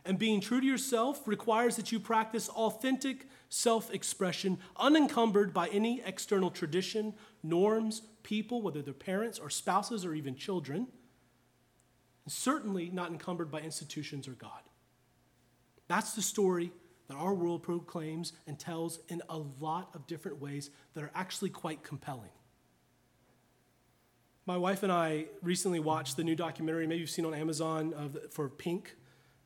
And 0.05 0.19
being 0.19 0.39
true 0.39 0.61
to 0.61 0.67
yourself 0.67 1.27
requires 1.27 1.75
that 1.77 1.91
you 1.91 1.99
practice 1.99 2.47
authentic 2.49 3.27
self 3.49 3.91
expression, 3.91 4.59
unencumbered 4.77 5.53
by 5.53 5.67
any 5.69 6.01
external 6.05 6.51
tradition, 6.51 7.13
norms, 7.41 8.03
people, 8.21 8.61
whether 8.61 8.81
they're 8.81 8.93
parents 8.93 9.39
or 9.39 9.49
spouses 9.49 10.05
or 10.05 10.13
even 10.13 10.35
children 10.35 10.87
and 12.25 12.31
certainly 12.31 12.89
not 12.89 13.11
encumbered 13.11 13.51
by 13.51 13.59
institutions 13.61 14.27
or 14.27 14.33
God. 14.33 14.61
That's 15.87 16.13
the 16.13 16.21
story 16.21 16.71
that 17.07 17.15
our 17.15 17.33
world 17.33 17.61
proclaims 17.61 18.33
and 18.47 18.57
tells 18.57 18.99
in 19.09 19.21
a 19.29 19.37
lot 19.37 19.91
of 19.93 20.07
different 20.07 20.41
ways 20.41 20.71
that 20.95 21.03
are 21.03 21.11
actually 21.13 21.51
quite 21.51 21.83
compelling. 21.83 22.31
My 24.47 24.57
wife 24.57 24.81
and 24.83 24.91
I 24.91 25.25
recently 25.41 25.79
watched 25.79 26.17
the 26.17 26.23
new 26.23 26.35
documentary, 26.35 26.87
maybe 26.87 27.01
you've 27.01 27.09
seen 27.09 27.25
on 27.25 27.33
Amazon, 27.33 27.93
of, 27.93 28.17
for 28.31 28.49
Pink. 28.49 28.95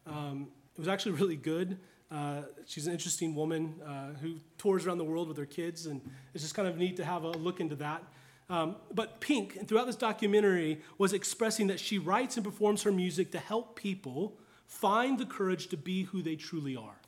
Um, 0.10 0.48
it 0.74 0.80
was 0.80 0.88
actually 0.88 1.14
really 1.14 1.36
good. 1.36 1.78
Uh, 2.12 2.42
she's 2.66 2.88
an 2.88 2.94
interesting 2.94 3.36
woman 3.36 3.76
uh, 3.86 4.14
who 4.20 4.36
tours 4.58 4.88
around 4.88 4.98
the 4.98 5.04
world 5.04 5.28
with 5.28 5.38
her 5.38 5.46
kids, 5.46 5.86
and 5.86 6.02
it's 6.34 6.44
just 6.44 6.56
kind 6.56 6.68
of 6.68 6.78
neat 6.78 6.98
to 6.98 7.06
have 7.06 7.24
a 7.24 7.30
look 7.30 7.60
into 7.60 7.76
that. 7.76 8.04
Um, 8.50 8.78
but 8.92 9.22
Pink, 9.22 9.58
and 9.58 9.68
throughout 9.68 9.86
this 9.86 9.96
documentary, 9.96 10.82
was 10.98 11.14
expressing 11.14 11.68
that 11.68 11.80
she 11.80 12.00
writes 12.00 12.36
and 12.36 12.44
performs 12.44 12.82
her 12.82 12.92
music 12.92 13.32
to 13.34 13.40
help 13.40 13.76
people 13.76 14.40
find 14.66 15.20
the 15.20 15.26
courage 15.26 15.68
to 15.68 15.78
be 15.78 16.04
who 16.06 16.24
they 16.24 16.36
truly 16.36 16.76
are, 16.76 17.00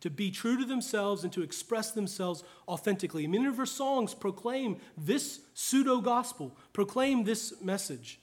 to 0.00 0.10
be 0.10 0.30
true 0.30 0.56
to 0.56 0.64
themselves 0.64 1.24
and 1.24 1.32
to 1.32 1.42
express 1.42 1.90
themselves 1.90 2.44
authentically. 2.68 3.26
Many 3.26 3.46
of 3.46 3.56
her 3.56 3.66
songs 3.66 4.14
proclaim 4.14 4.76
this 4.96 5.40
pseudo 5.54 6.00
gospel, 6.00 6.56
proclaim 6.72 7.24
this 7.24 7.60
message. 7.60 8.20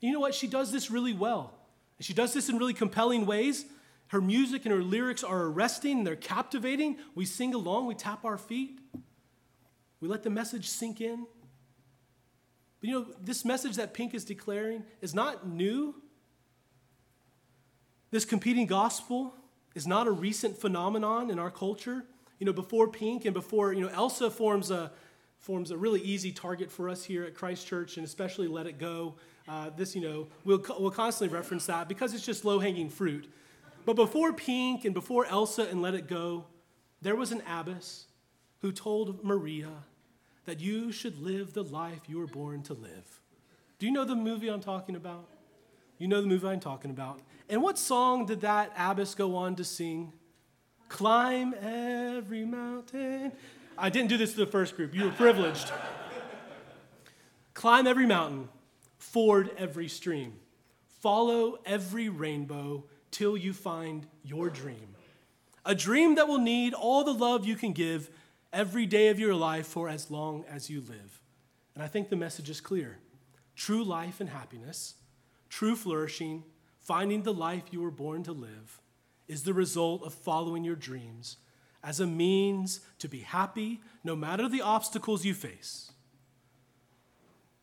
You 0.00 0.12
know 0.12 0.20
what? 0.20 0.34
She 0.34 0.48
does 0.48 0.72
this 0.72 0.90
really 0.90 1.12
well. 1.12 1.54
And 1.98 2.04
she 2.04 2.14
does 2.14 2.32
this 2.34 2.48
in 2.48 2.58
really 2.58 2.74
compelling 2.74 3.26
ways. 3.26 3.64
Her 4.08 4.20
music 4.20 4.64
and 4.64 4.72
her 4.72 4.82
lyrics 4.82 5.24
are 5.24 5.44
arresting, 5.44 6.04
they're 6.04 6.14
captivating. 6.16 6.96
We 7.14 7.24
sing 7.24 7.54
along, 7.54 7.86
we 7.86 7.94
tap 7.94 8.24
our 8.24 8.38
feet, 8.38 8.78
we 10.00 10.08
let 10.08 10.22
the 10.22 10.30
message 10.30 10.68
sink 10.68 11.00
in. 11.00 11.26
But 12.80 12.88
you 12.88 13.00
know, 13.00 13.06
this 13.20 13.44
message 13.44 13.76
that 13.76 13.94
Pink 13.94 14.14
is 14.14 14.24
declaring 14.24 14.84
is 15.00 15.14
not 15.14 15.48
new. 15.48 15.94
This 18.10 18.24
competing 18.24 18.66
gospel 18.66 19.34
is 19.74 19.86
not 19.86 20.06
a 20.06 20.10
recent 20.10 20.56
phenomenon 20.56 21.30
in 21.30 21.38
our 21.38 21.50
culture. 21.50 22.04
You 22.38 22.46
know, 22.46 22.52
before 22.52 22.88
Pink 22.88 23.24
and 23.24 23.34
before, 23.34 23.72
you 23.72 23.80
know, 23.80 23.88
Elsa 23.88 24.30
forms 24.30 24.70
a, 24.70 24.92
forms 25.38 25.70
a 25.70 25.76
really 25.76 26.00
easy 26.00 26.32
target 26.32 26.70
for 26.70 26.88
us 26.88 27.04
here 27.04 27.24
at 27.24 27.34
Christ 27.34 27.66
Church, 27.66 27.96
and 27.96 28.06
especially 28.06 28.46
Let 28.46 28.66
It 28.66 28.78
Go. 28.78 29.16
Uh, 29.48 29.70
this, 29.76 29.94
you 29.94 30.02
know, 30.02 30.26
we'll, 30.44 30.64
we'll 30.78 30.90
constantly 30.90 31.34
reference 31.34 31.66
that 31.66 31.88
because 31.88 32.14
it's 32.14 32.24
just 32.24 32.44
low 32.44 32.58
hanging 32.58 32.88
fruit. 32.88 33.32
But 33.84 33.94
before 33.94 34.32
Pink 34.32 34.84
and 34.84 34.92
before 34.92 35.26
Elsa 35.26 35.62
and 35.62 35.80
Let 35.80 35.94
It 35.94 36.08
Go, 36.08 36.46
there 37.00 37.14
was 37.14 37.30
an 37.30 37.42
abbess 37.48 38.06
who 38.60 38.72
told 38.72 39.22
Maria 39.24 39.70
that 40.46 40.60
you 40.60 40.90
should 40.90 41.18
live 41.18 41.52
the 41.52 41.62
life 41.62 42.00
you 42.08 42.18
were 42.18 42.26
born 42.26 42.62
to 42.64 42.74
live. 42.74 43.20
Do 43.78 43.86
you 43.86 43.92
know 43.92 44.04
the 44.04 44.16
movie 44.16 44.48
I'm 44.48 44.60
talking 44.60 44.96
about? 44.96 45.28
You 45.98 46.08
know 46.08 46.20
the 46.20 46.26
movie 46.26 46.48
I'm 46.48 46.60
talking 46.60 46.90
about. 46.90 47.20
And 47.48 47.62
what 47.62 47.78
song 47.78 48.26
did 48.26 48.40
that 48.40 48.72
abbess 48.76 49.14
go 49.14 49.36
on 49.36 49.54
to 49.56 49.64
sing? 49.64 50.12
Climb 50.88 51.54
every 51.60 52.44
mountain. 52.44 53.32
I 53.78 53.90
didn't 53.90 54.08
do 54.08 54.16
this 54.16 54.32
to 54.32 54.38
the 54.38 54.46
first 54.46 54.76
group. 54.76 54.94
You 54.94 55.04
were 55.04 55.10
privileged. 55.10 55.70
Climb 57.54 57.86
every 57.86 58.06
mountain, 58.06 58.48
ford 59.16 59.50
every 59.56 59.88
stream, 59.88 60.34
follow 61.00 61.58
every 61.64 62.10
rainbow 62.10 62.84
till 63.10 63.34
you 63.34 63.54
find 63.54 64.06
your 64.22 64.50
dream. 64.50 64.94
A 65.64 65.74
dream 65.74 66.16
that 66.16 66.28
will 66.28 66.36
need 66.36 66.74
all 66.74 67.02
the 67.02 67.14
love 67.14 67.46
you 67.46 67.56
can 67.56 67.72
give 67.72 68.10
every 68.52 68.84
day 68.84 69.08
of 69.08 69.18
your 69.18 69.34
life 69.34 69.66
for 69.66 69.88
as 69.88 70.10
long 70.10 70.44
as 70.50 70.68
you 70.68 70.82
live. 70.82 71.22
And 71.74 71.82
I 71.82 71.86
think 71.86 72.10
the 72.10 72.16
message 72.16 72.50
is 72.50 72.60
clear 72.60 72.98
true 73.54 73.82
life 73.82 74.20
and 74.20 74.28
happiness, 74.28 74.96
true 75.48 75.76
flourishing, 75.76 76.44
finding 76.78 77.22
the 77.22 77.32
life 77.32 77.62
you 77.70 77.80
were 77.80 77.90
born 77.90 78.22
to 78.24 78.32
live, 78.32 78.82
is 79.28 79.44
the 79.44 79.54
result 79.54 80.02
of 80.02 80.12
following 80.12 80.62
your 80.62 80.76
dreams 80.76 81.38
as 81.82 82.00
a 82.00 82.06
means 82.06 82.80
to 82.98 83.08
be 83.08 83.20
happy 83.20 83.80
no 84.04 84.14
matter 84.14 84.46
the 84.46 84.60
obstacles 84.60 85.24
you 85.24 85.32
face. 85.32 85.90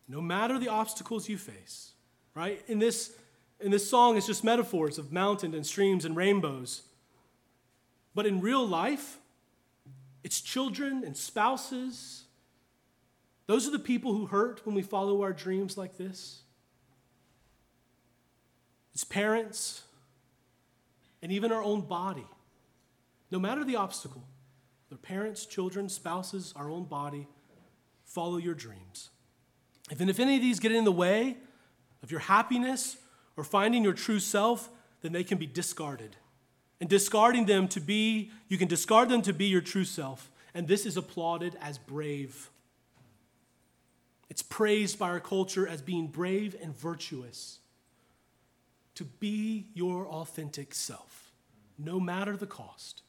No 0.08 0.22
matter 0.22 0.60
the 0.60 0.68
obstacles 0.68 1.30
you 1.30 1.38
face, 1.38 1.94
right? 2.36 2.62
In 2.68 2.80
this, 2.80 3.16
in 3.60 3.72
this 3.72 3.90
song, 3.90 4.18
it's 4.18 4.28
just 4.28 4.44
metaphors 4.44 4.98
of 4.98 5.12
mountains 5.12 5.56
and 5.56 5.66
streams 5.66 6.06
and 6.06 6.16
rainbows. 6.16 6.84
But 8.14 8.26
in 8.26 8.42
real 8.42 8.66
life, 8.68 9.18
it's 10.24 10.42
children 10.42 11.04
and 11.06 11.16
spouses. 11.16 12.26
Those 13.48 13.68
are 13.68 13.72
the 13.72 13.80
people 13.80 14.14
who 14.14 14.26
hurt 14.26 14.66
when 14.66 14.76
we 14.76 14.82
follow 14.82 15.22
our 15.22 15.34
dreams 15.34 15.78
like 15.78 15.98
this. 15.98 16.42
It's 18.94 19.04
parents 19.04 19.82
and 21.22 21.32
even 21.32 21.52
our 21.52 21.64
own 21.64 21.82
body. 21.82 22.28
No 23.32 23.40
matter 23.40 23.64
the 23.64 23.78
obstacle, 23.78 24.24
their 24.90 24.98
parents, 24.98 25.46
children, 25.46 25.90
spouses, 25.90 26.54
our 26.56 26.70
own 26.70 26.84
body, 26.84 27.28
follow 28.06 28.38
your 28.38 28.54
dreams. 28.54 29.10
If, 29.92 30.00
and 30.00 30.10
if 30.10 30.20
any 30.20 30.36
of 30.36 30.42
these 30.42 30.60
get 30.60 30.72
in 30.72 30.84
the 30.84 30.92
way 30.92 31.38
of 32.02 32.12
your 32.12 32.22
happiness 32.22 32.98
or 33.36 33.44
finding 33.44 33.84
your 33.84 33.94
true 33.94 34.20
self, 34.20 34.70
then 35.02 35.12
they 35.12 35.24
can 35.24 35.38
be 35.38 35.46
discarded 35.46 36.16
and 36.84 36.90
discarding 36.90 37.46
them 37.46 37.70
to 37.70 37.80
be, 37.80 38.30
you 38.50 38.58
can 38.58 38.68
discard 38.68 39.08
them 39.08 39.22
to 39.22 39.32
be 39.32 39.46
your 39.46 39.62
true 39.62 39.86
self. 39.86 40.30
And 40.54 40.68
this 40.68 40.86
is 40.86 40.98
applauded 40.98 41.56
as 41.62 41.78
brave. 41.78 42.50
It's 44.30 44.42
praised 44.42 45.00
by 45.00 45.08
our 45.08 45.22
culture 45.22 45.66
as 45.66 45.82
being 45.82 46.08
brave 46.08 46.58
and 46.62 46.76
virtuous. 46.76 47.60
To 48.96 49.06
be 49.06 49.68
your 49.74 50.06
authentic 50.08 50.74
self, 50.74 51.32
no 51.78 52.02
matter 52.02 52.36
the 52.36 52.46
cost. 52.48 53.04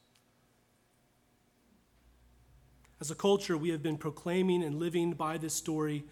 As 3.01 3.11
a 3.11 3.15
culture, 3.15 3.57
we 3.57 3.71
have 3.71 3.83
been 3.83 3.97
proclaiming 3.97 4.63
and 4.63 4.79
living 4.79 5.11
by 5.11 5.37
this 5.37 5.53
story 5.53 6.05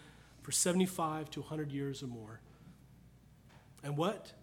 for 0.44 0.52
75 0.52 1.32
to 1.32 1.40
100 1.40 1.72
years 1.72 2.04
or 2.04 2.08
more. 2.08 2.42
And 3.82 3.98
what 3.98 4.34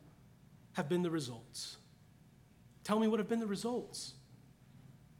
have 0.73 0.89
been 0.89 1.03
the 1.03 1.11
results? 1.11 1.77
Tell 2.83 2.99
me 2.99 3.07
what 3.07 3.21
have 3.21 3.29
been 3.29 3.39
the 3.39 3.47
results. 3.47 4.15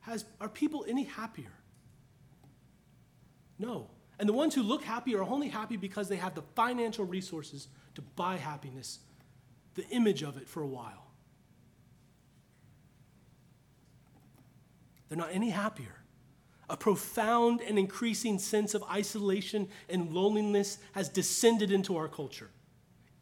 Has, 0.01 0.25
are 0.41 0.49
people 0.49 0.85
any 0.89 1.05
happier? 1.05 1.53
No. 3.59 3.91
And 4.19 4.29
the 4.29 4.33
ones 4.33 4.55
who 4.55 4.63
look 4.63 4.83
happy 4.83 5.15
are 5.15 5.23
only 5.23 5.49
happy 5.49 5.77
because 5.77 6.09
they 6.09 6.17
have 6.17 6.35
the 6.35 6.43
financial 6.55 7.05
resources 7.05 7.69
to 7.95 8.03
buy 8.03 8.37
happiness, 8.37 8.99
the 9.75 9.87
image 9.89 10.23
of 10.23 10.37
it 10.37 10.49
for 10.49 10.63
a 10.63 10.67
while. 10.67 11.11
They're 15.09 15.19
not 15.19 15.31
any 15.33 15.51
happier. 15.51 16.00
A 16.71 16.77
profound 16.77 17.61
and 17.61 17.79
increasing 17.81 18.39
sense 18.39 18.75
of 18.75 18.85
isolation 18.85 19.69
and 19.89 20.15
loneliness 20.15 20.79
has 20.93 21.09
descended 21.09 21.73
into 21.73 21.97
our 21.97 22.07
culture. 22.07 22.49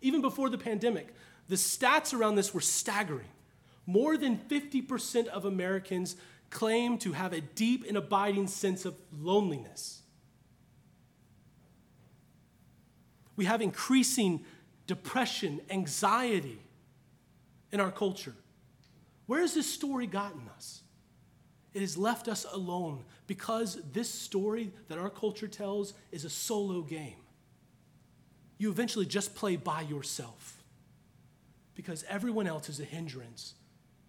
Even 0.02 0.20
before 0.20 0.50
the 0.50 0.58
pandemic, 0.58 1.14
the 1.48 1.56
stats 1.56 2.12
around 2.12 2.34
this 2.34 2.52
were 2.52 2.61
staggering. 2.61 3.28
More 3.87 4.18
than 4.18 4.37
50% 4.37 5.28
of 5.28 5.46
Americans 5.46 6.16
claim 6.50 6.98
to 6.98 7.12
have 7.12 7.32
a 7.32 7.40
deep 7.40 7.87
and 7.88 7.96
abiding 7.96 8.48
sense 8.48 8.84
of 8.84 8.94
loneliness. 9.18 10.02
We 13.34 13.46
have 13.46 13.62
increasing 13.62 14.44
depression, 14.87 15.62
anxiety 15.70 16.61
in 17.72 17.80
our 17.80 17.90
culture. 17.90 18.34
Where 19.24 19.40
has 19.40 19.54
this 19.54 19.72
story 19.72 20.06
gotten 20.06 20.50
us? 20.54 20.82
It 21.74 21.81
has 21.81 21.96
left 21.96 22.28
us 22.28 22.46
alone 22.50 23.04
because 23.26 23.78
this 23.92 24.09
story 24.09 24.72
that 24.88 24.98
our 24.98 25.11
culture 25.11 25.48
tells 25.48 25.94
is 26.11 26.24
a 26.24 26.31
solo 26.31 26.83
game. 26.83 27.16
You 28.57 28.70
eventually 28.70 29.07
just 29.07 29.35
play 29.35 29.57
by 29.57 29.83
yourself 29.83 30.62
because 31.74 32.04
everyone 32.09 32.46
else 32.46 32.68
is 32.68 32.81
a 32.81 32.85
hindrance 32.85 33.54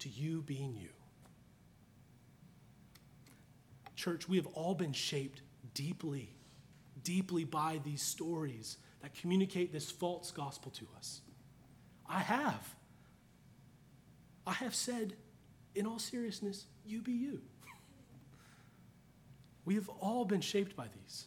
to 0.00 0.08
you 0.08 0.42
being 0.42 0.74
you. 0.76 0.88
Church, 3.94 4.28
we 4.28 4.38
have 4.38 4.46
all 4.54 4.74
been 4.74 4.92
shaped 4.92 5.42
deeply, 5.74 6.30
deeply 7.04 7.44
by 7.44 7.80
these 7.84 8.02
stories 8.02 8.78
that 9.02 9.14
communicate 9.14 9.72
this 9.72 9.90
false 9.90 10.30
gospel 10.30 10.70
to 10.72 10.86
us. 10.96 11.20
I 12.08 12.20
have. 12.20 12.74
I 14.46 14.54
have 14.54 14.74
said, 14.74 15.14
in 15.74 15.86
all 15.86 15.98
seriousness, 15.98 16.64
you 16.90 17.02
be 17.02 17.12
you. 17.12 17.40
we 19.64 19.74
have 19.74 19.88
all 20.00 20.24
been 20.24 20.40
shaped 20.40 20.74
by 20.74 20.86
these. 20.88 21.26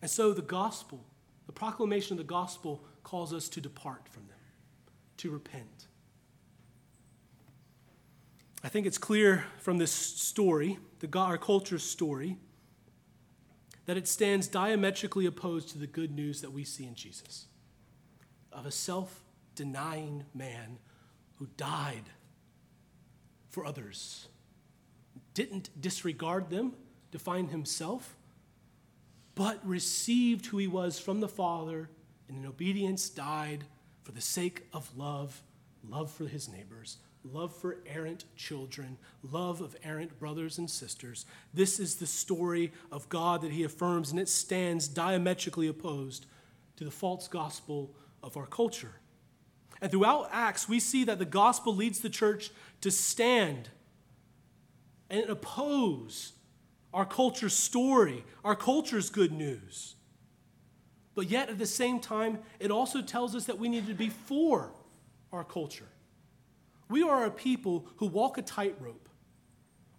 And 0.00 0.10
so 0.10 0.32
the 0.32 0.42
gospel, 0.42 1.04
the 1.46 1.52
proclamation 1.52 2.12
of 2.12 2.18
the 2.18 2.24
gospel, 2.24 2.84
calls 3.02 3.32
us 3.32 3.48
to 3.50 3.60
depart 3.60 4.08
from 4.08 4.26
them, 4.28 4.38
to 5.18 5.30
repent. 5.30 5.88
I 8.62 8.68
think 8.68 8.86
it's 8.86 8.98
clear 8.98 9.44
from 9.58 9.78
this 9.78 9.90
story, 9.90 10.78
the, 11.00 11.18
our 11.18 11.38
culture's 11.38 11.82
story, 11.82 12.38
that 13.86 13.96
it 13.96 14.08
stands 14.08 14.48
diametrically 14.48 15.26
opposed 15.26 15.68
to 15.70 15.78
the 15.78 15.86
good 15.86 16.10
news 16.10 16.40
that 16.40 16.50
we 16.50 16.64
see 16.64 16.86
in 16.86 16.94
Jesus 16.94 17.46
of 18.52 18.66
a 18.66 18.70
self 18.70 19.22
denying 19.54 20.24
man 20.32 20.78
who 21.36 21.48
died 21.56 22.04
for 23.54 23.64
others, 23.64 24.26
didn't 25.32 25.70
disregard 25.80 26.50
them 26.50 26.72
to 27.12 27.18
find 27.20 27.50
himself, 27.50 28.16
but 29.36 29.64
received 29.64 30.46
who 30.46 30.58
he 30.58 30.66
was 30.66 30.98
from 30.98 31.20
the 31.20 31.28
Father, 31.28 31.88
and 32.28 32.36
in 32.36 32.46
obedience 32.46 33.08
died 33.08 33.64
for 34.02 34.10
the 34.10 34.20
sake 34.20 34.64
of 34.72 34.90
love, 34.96 35.40
love 35.88 36.10
for 36.10 36.26
his 36.26 36.48
neighbors, 36.48 36.98
love 37.22 37.54
for 37.54 37.78
errant 37.86 38.24
children, 38.36 38.98
love 39.22 39.60
of 39.60 39.76
errant 39.84 40.18
brothers 40.18 40.58
and 40.58 40.68
sisters. 40.68 41.24
This 41.54 41.78
is 41.78 41.94
the 41.94 42.06
story 42.06 42.72
of 42.90 43.08
God 43.08 43.40
that 43.42 43.52
he 43.52 43.62
affirms, 43.62 44.10
and 44.10 44.18
it 44.18 44.28
stands 44.28 44.88
diametrically 44.88 45.68
opposed 45.68 46.26
to 46.76 46.84
the 46.84 46.90
false 46.90 47.28
gospel 47.28 47.94
of 48.20 48.36
our 48.36 48.46
culture. 48.46 48.96
And 49.84 49.90
throughout 49.90 50.30
Acts, 50.32 50.66
we 50.66 50.80
see 50.80 51.04
that 51.04 51.18
the 51.18 51.26
gospel 51.26 51.76
leads 51.76 51.98
the 51.98 52.08
church 52.08 52.50
to 52.80 52.90
stand 52.90 53.68
and 55.10 55.28
oppose 55.28 56.32
our 56.94 57.04
culture's 57.04 57.52
story, 57.52 58.24
our 58.46 58.56
culture's 58.56 59.10
good 59.10 59.30
news. 59.30 59.96
But 61.14 61.28
yet, 61.28 61.50
at 61.50 61.58
the 61.58 61.66
same 61.66 62.00
time, 62.00 62.38
it 62.58 62.70
also 62.70 63.02
tells 63.02 63.36
us 63.36 63.44
that 63.44 63.58
we 63.58 63.68
need 63.68 63.86
to 63.86 63.92
be 63.92 64.08
for 64.08 64.72
our 65.30 65.44
culture. 65.44 65.90
We 66.88 67.02
are 67.02 67.26
a 67.26 67.30
people 67.30 67.86
who 67.96 68.06
walk 68.06 68.38
a 68.38 68.42
tightrope 68.42 69.10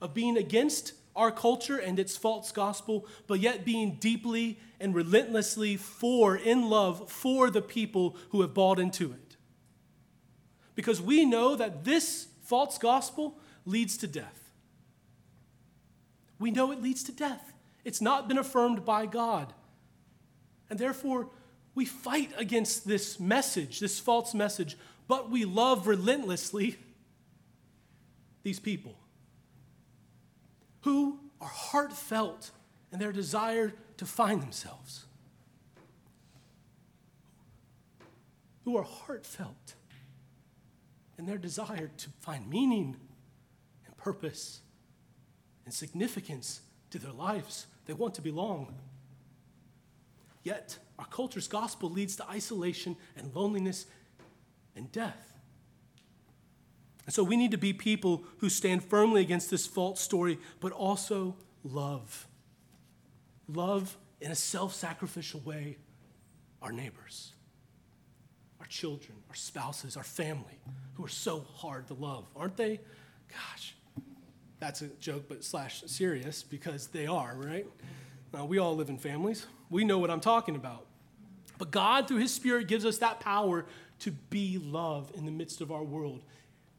of 0.01 0.15
being 0.15 0.35
against 0.35 0.93
our 1.15 1.29
culture 1.29 1.77
and 1.77 1.99
its 1.99 2.17
false 2.17 2.51
gospel, 2.51 3.05
but 3.27 3.39
yet 3.39 3.63
being 3.63 3.97
deeply 3.99 4.57
and 4.79 4.95
relentlessly 4.95 5.77
for, 5.77 6.35
in 6.35 6.71
love, 6.71 7.11
for 7.11 7.51
the 7.51 7.61
people 7.61 8.17
who 8.29 8.41
have 8.41 8.55
bought 8.55 8.79
into 8.79 9.11
it. 9.11 9.24
Because 10.75 11.01
we 11.01 11.25
know 11.25 11.55
that 11.55 11.83
this 11.83 12.27
false 12.43 12.77
gospel 12.77 13.37
leads 13.65 13.97
to 13.97 14.07
death. 14.07 14.51
We 16.37 16.51
know 16.51 16.71
it 16.71 16.81
leads 16.81 17.03
to 17.03 17.11
death. 17.11 17.53
It's 17.83 18.01
not 18.01 18.27
been 18.27 18.37
affirmed 18.37 18.83
by 18.85 19.05
God. 19.05 19.53
And 20.69 20.77
therefore, 20.77 21.29
we 21.73 21.85
fight 21.85 22.31
against 22.37 22.87
this 22.87 23.19
message, 23.19 23.79
this 23.79 23.99
false 23.99 24.33
message, 24.33 24.77
but 25.07 25.29
we 25.29 25.45
love 25.45 25.87
relentlessly 25.87 26.77
these 28.43 28.59
people 28.59 28.95
who 30.81 31.19
are 31.41 31.47
heartfelt 31.47 32.51
in 32.91 32.99
their 32.99 33.11
desire 33.11 33.73
to 33.97 34.05
find 34.05 34.41
themselves, 34.41 35.05
who 38.63 38.77
are 38.77 38.83
heartfelt 38.83 39.75
in 41.17 41.25
their 41.25 41.37
desire 41.37 41.89
to 41.97 42.09
find 42.21 42.49
meaning 42.49 42.95
and 43.85 43.97
purpose 43.97 44.61
and 45.65 45.73
significance 45.73 46.61
to 46.91 46.99
their 46.99 47.11
lives. 47.13 47.67
They 47.85 47.93
want 47.93 48.15
to 48.15 48.21
belong. 48.21 48.75
Yet, 50.43 50.77
our 50.99 51.05
culture's 51.05 51.47
gospel 51.47 51.89
leads 51.89 52.15
to 52.17 52.29
isolation 52.29 52.95
and 53.17 53.33
loneliness 53.35 53.85
and 54.75 54.91
death. 54.91 55.33
And 57.05 57.13
so 57.13 57.23
we 57.23 57.37
need 57.37 57.51
to 57.51 57.57
be 57.57 57.73
people 57.73 58.23
who 58.39 58.49
stand 58.49 58.83
firmly 58.83 59.21
against 59.21 59.51
this 59.51 59.67
false 59.67 60.01
story, 60.01 60.39
but 60.59 60.71
also 60.71 61.35
love. 61.63 62.27
Love 63.47 63.97
in 64.21 64.31
a 64.31 64.35
self 64.35 64.73
sacrificial 64.73 65.39
way 65.41 65.77
our 66.61 66.71
neighbors, 66.71 67.33
our 68.59 68.65
children, 68.65 69.17
our 69.29 69.35
spouses, 69.35 69.95
our 69.95 70.03
family, 70.03 70.59
who 70.95 71.05
are 71.05 71.09
so 71.09 71.45
hard 71.55 71.87
to 71.87 71.93
love, 71.93 72.25
aren't 72.35 72.57
they? 72.57 72.79
Gosh, 73.29 73.75
that's 74.59 74.81
a 74.81 74.87
joke, 74.87 75.25
but 75.27 75.43
slash 75.43 75.83
serious 75.85 76.43
because 76.43 76.87
they 76.87 77.05
are, 77.05 77.35
right? 77.37 77.67
Now, 78.33 78.45
we 78.45 78.57
all 78.57 78.75
live 78.75 78.89
in 78.89 78.97
families. 78.97 79.45
We 79.69 79.85
know 79.85 79.97
what 79.97 80.09
I'm 80.09 80.21
talking 80.21 80.55
about. 80.55 80.85
But 81.57 81.71
God, 81.71 82.07
through 82.07 82.17
His 82.17 82.33
Spirit, 82.33 82.67
gives 82.67 82.85
us 82.85 82.97
that 82.97 83.19
power 83.19 83.65
to 83.99 84.11
be 84.11 84.57
love 84.57 85.11
in 85.15 85.25
the 85.25 85.31
midst 85.31 85.61
of 85.61 85.71
our 85.71 85.83
world. 85.83 86.21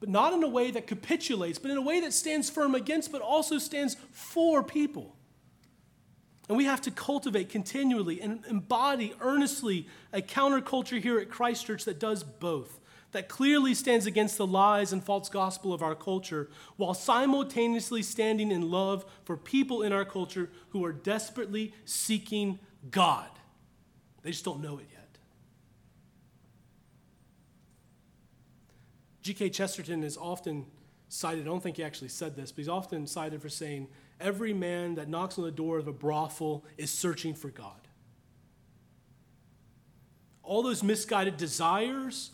But 0.00 0.10
not 0.10 0.34
in 0.34 0.42
a 0.42 0.48
way 0.48 0.70
that 0.70 0.86
capitulates, 0.86 1.58
but 1.58 1.70
in 1.70 1.76
a 1.78 1.82
way 1.82 2.00
that 2.00 2.12
stands 2.12 2.50
firm 2.50 2.74
against, 2.74 3.10
but 3.10 3.22
also 3.22 3.58
stands 3.58 3.96
for 4.12 4.62
people. 4.62 5.16
And 6.48 6.56
we 6.56 6.64
have 6.64 6.82
to 6.82 6.90
cultivate 6.90 7.48
continually 7.48 8.20
and 8.20 8.44
embody 8.48 9.14
earnestly 9.20 9.88
a 10.12 10.20
counterculture 10.20 11.00
here 11.00 11.18
at 11.18 11.28
Christ 11.28 11.66
Church 11.66 11.84
that 11.86 11.98
does 11.98 12.22
both 12.22 12.78
that 13.16 13.30
clearly 13.30 13.72
stands 13.72 14.04
against 14.04 14.36
the 14.36 14.46
lies 14.46 14.92
and 14.92 15.02
false 15.02 15.30
gospel 15.30 15.72
of 15.72 15.82
our 15.82 15.94
culture, 15.94 16.50
while 16.76 16.92
simultaneously 16.92 18.02
standing 18.02 18.52
in 18.52 18.70
love 18.70 19.06
for 19.24 19.38
people 19.38 19.80
in 19.80 19.90
our 19.90 20.04
culture 20.04 20.50
who 20.68 20.84
are 20.84 20.92
desperately 20.92 21.72
seeking 21.86 22.58
God. 22.90 23.30
They 24.20 24.32
just 24.32 24.44
don't 24.44 24.60
know 24.60 24.76
it 24.76 24.86
yet. 24.92 25.16
G.K. 29.22 29.48
Chesterton 29.48 30.04
is 30.04 30.18
often 30.18 30.66
cited, 31.08 31.44
I 31.44 31.46
don't 31.46 31.62
think 31.62 31.78
he 31.78 31.84
actually 31.84 32.08
said 32.08 32.36
this, 32.36 32.52
but 32.52 32.58
he's 32.58 32.68
often 32.68 33.06
cited 33.06 33.40
for 33.40 33.48
saying, 33.48 33.88
Every 34.20 34.52
man 34.52 34.96
that 34.96 35.08
knocks 35.08 35.38
on 35.38 35.44
the 35.44 35.50
door 35.50 35.78
of 35.78 35.88
a 35.88 35.92
brothel 35.92 36.66
is 36.76 36.90
searching 36.90 37.32
for 37.32 37.48
God. 37.48 37.80
All 40.42 40.62
those 40.62 40.82
misguided 40.82 41.38
desires, 41.38 42.32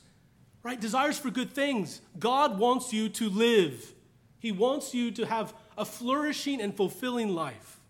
right? 0.63 0.81
Desires 0.81 1.19
for 1.19 1.31
good 1.31 1.53
things. 1.53 2.01
God 2.19 2.59
wants 2.59 2.93
you 2.93 3.09
to 3.11 3.29
live, 3.29 3.93
He 4.39 4.53
wants 4.53 4.95
you 4.95 5.11
to 5.13 5.27
have 5.27 5.55
a 5.77 5.85
flourishing 5.85 6.61
and 6.61 6.75
fulfilling 6.75 7.35
life. 7.35 7.81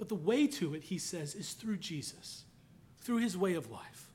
But 0.00 0.08
the 0.08 0.14
way 0.14 0.46
to 0.46 0.72
it, 0.74 0.84
he 0.84 0.96
says, 0.96 1.34
is 1.34 1.52
through 1.52 1.76
Jesus, 1.76 2.44
through 3.02 3.18
his 3.18 3.36
way 3.36 3.52
of 3.52 3.70
life. 3.70 4.08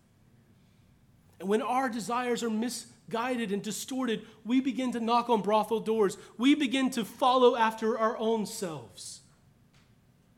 And 1.39 1.47
when 1.47 1.61
our 1.61 1.89
desires 1.89 2.41
are 2.41 2.49
misguided 2.49 3.51
and 3.51 3.61
distorted, 3.61 4.25
we 4.43 4.61
begin 4.61 4.93
to 4.93 4.99
knock 4.99 5.29
on 5.29 5.43
brothel 5.43 5.79
doors. 5.79 6.17
We 6.39 6.55
begin 6.55 6.89
to 6.91 7.05
follow 7.05 7.55
after 7.55 7.99
our 7.99 8.17
own 8.17 8.47
selves. 8.47 9.21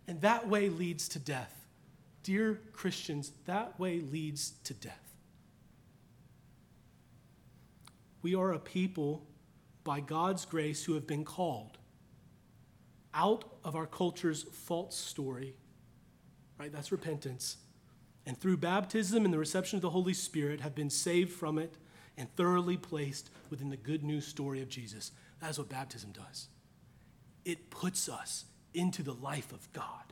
And 0.05 0.19
that 0.19 0.49
way 0.49 0.67
leads 0.67 1.07
to 1.09 1.19
death. 1.19 1.53
Dear 2.23 2.59
Christians, 2.73 3.31
that 3.45 3.79
way 3.79 4.01
leads 4.01 4.51
to 4.65 4.73
death. 4.73 5.06
We 8.27 8.35
are 8.35 8.51
a 8.51 8.59
people 8.59 9.25
by 9.85 10.01
God's 10.01 10.43
grace 10.43 10.83
who 10.83 10.95
have 10.95 11.07
been 11.07 11.23
called 11.23 11.77
out 13.13 13.45
of 13.63 13.73
our 13.73 13.85
culture's 13.85 14.43
false 14.43 14.97
story, 14.97 15.55
right? 16.59 16.69
That's 16.69 16.91
repentance. 16.91 17.55
And 18.25 18.37
through 18.37 18.57
baptism 18.57 19.23
and 19.23 19.33
the 19.33 19.37
reception 19.37 19.77
of 19.77 19.81
the 19.81 19.91
Holy 19.91 20.13
Spirit, 20.13 20.59
have 20.59 20.75
been 20.75 20.89
saved 20.89 21.31
from 21.31 21.57
it 21.57 21.75
and 22.17 22.29
thoroughly 22.35 22.75
placed 22.75 23.29
within 23.49 23.69
the 23.69 23.77
good 23.77 24.03
news 24.03 24.27
story 24.27 24.61
of 24.61 24.67
Jesus. 24.67 25.13
That's 25.41 25.57
what 25.57 25.69
baptism 25.69 26.11
does. 26.11 26.49
It 27.45 27.69
puts 27.69 28.09
us 28.09 28.43
into 28.73 29.03
the 29.03 29.13
life 29.13 29.53
of 29.53 29.71
God. 29.71 30.03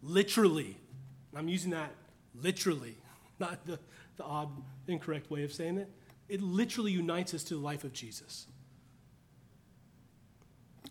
Literally. 0.00 0.76
I'm 1.34 1.48
using 1.48 1.72
that 1.72 1.90
literally, 2.40 2.94
not 3.40 3.66
the, 3.66 3.80
the 4.16 4.22
odd, 4.22 4.52
incorrect 4.86 5.28
way 5.28 5.42
of 5.42 5.52
saying 5.52 5.78
it. 5.78 5.90
It 6.28 6.40
literally 6.40 6.92
unites 6.92 7.34
us 7.34 7.44
to 7.44 7.54
the 7.54 7.60
life 7.60 7.84
of 7.84 7.92
Jesus. 7.92 8.46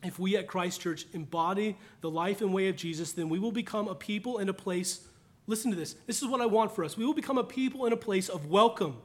If 0.03 0.19
we 0.19 0.35
at 0.35 0.47
Christ 0.47 0.81
Church 0.81 1.05
embody 1.13 1.77
the 2.01 2.09
life 2.09 2.41
and 2.41 2.53
way 2.53 2.67
of 2.67 2.75
Jesus, 2.75 3.13
then 3.13 3.29
we 3.29 3.39
will 3.39 3.51
become 3.51 3.87
a 3.87 3.95
people 3.95 4.37
and 4.37 4.49
a 4.49 4.53
place. 4.53 5.07
Listen 5.47 5.71
to 5.71 5.77
this. 5.77 5.95
This 6.05 6.21
is 6.21 6.27
what 6.27 6.41
I 6.41 6.45
want 6.45 6.75
for 6.75 6.83
us. 6.83 6.97
We 6.97 7.05
will 7.05 7.13
become 7.13 7.37
a 7.37 7.43
people 7.43 7.85
and 7.85 7.93
a 7.93 7.97
place 7.97 8.29
of 8.29 8.47
welcome 8.47 8.97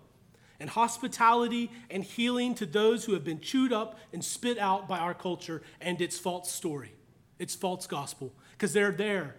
and 0.60 0.68
hospitality 0.68 1.70
and 1.88 2.02
healing 2.02 2.54
to 2.56 2.66
those 2.66 3.04
who 3.04 3.14
have 3.14 3.24
been 3.24 3.40
chewed 3.40 3.72
up 3.72 3.98
and 4.12 4.24
spit 4.24 4.58
out 4.58 4.88
by 4.88 4.98
our 4.98 5.14
culture 5.14 5.62
and 5.80 6.00
its 6.00 6.18
false 6.18 6.50
story, 6.50 6.92
its 7.38 7.54
false 7.54 7.86
gospel, 7.86 8.32
because 8.52 8.72
they're 8.72 8.90
there 8.90 9.36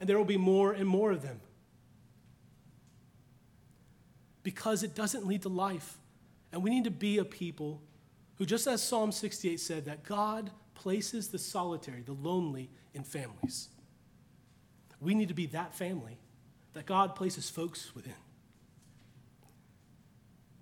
and 0.00 0.08
there 0.08 0.18
will 0.18 0.24
be 0.24 0.36
more 0.36 0.72
and 0.72 0.86
more 0.86 1.10
of 1.10 1.22
them. 1.22 1.40
Because 4.42 4.82
it 4.82 4.94
doesn't 4.94 5.26
lead 5.26 5.42
to 5.42 5.48
life. 5.48 5.98
And 6.52 6.62
we 6.62 6.70
need 6.70 6.84
to 6.84 6.90
be 6.90 7.18
a 7.18 7.24
people 7.24 7.82
who, 8.36 8.46
just 8.46 8.66
as 8.66 8.82
Psalm 8.82 9.12
68 9.12 9.60
said, 9.60 9.84
that 9.86 10.04
God 10.04 10.50
places 10.74 11.28
the 11.28 11.38
solitary, 11.38 12.02
the 12.02 12.12
lonely 12.12 12.70
in 12.94 13.02
families. 13.02 13.68
We 15.00 15.14
need 15.14 15.28
to 15.28 15.34
be 15.34 15.46
that 15.46 15.74
family 15.74 16.18
that 16.74 16.86
God 16.86 17.16
places 17.16 17.50
folks 17.50 17.94
within. 17.94 18.14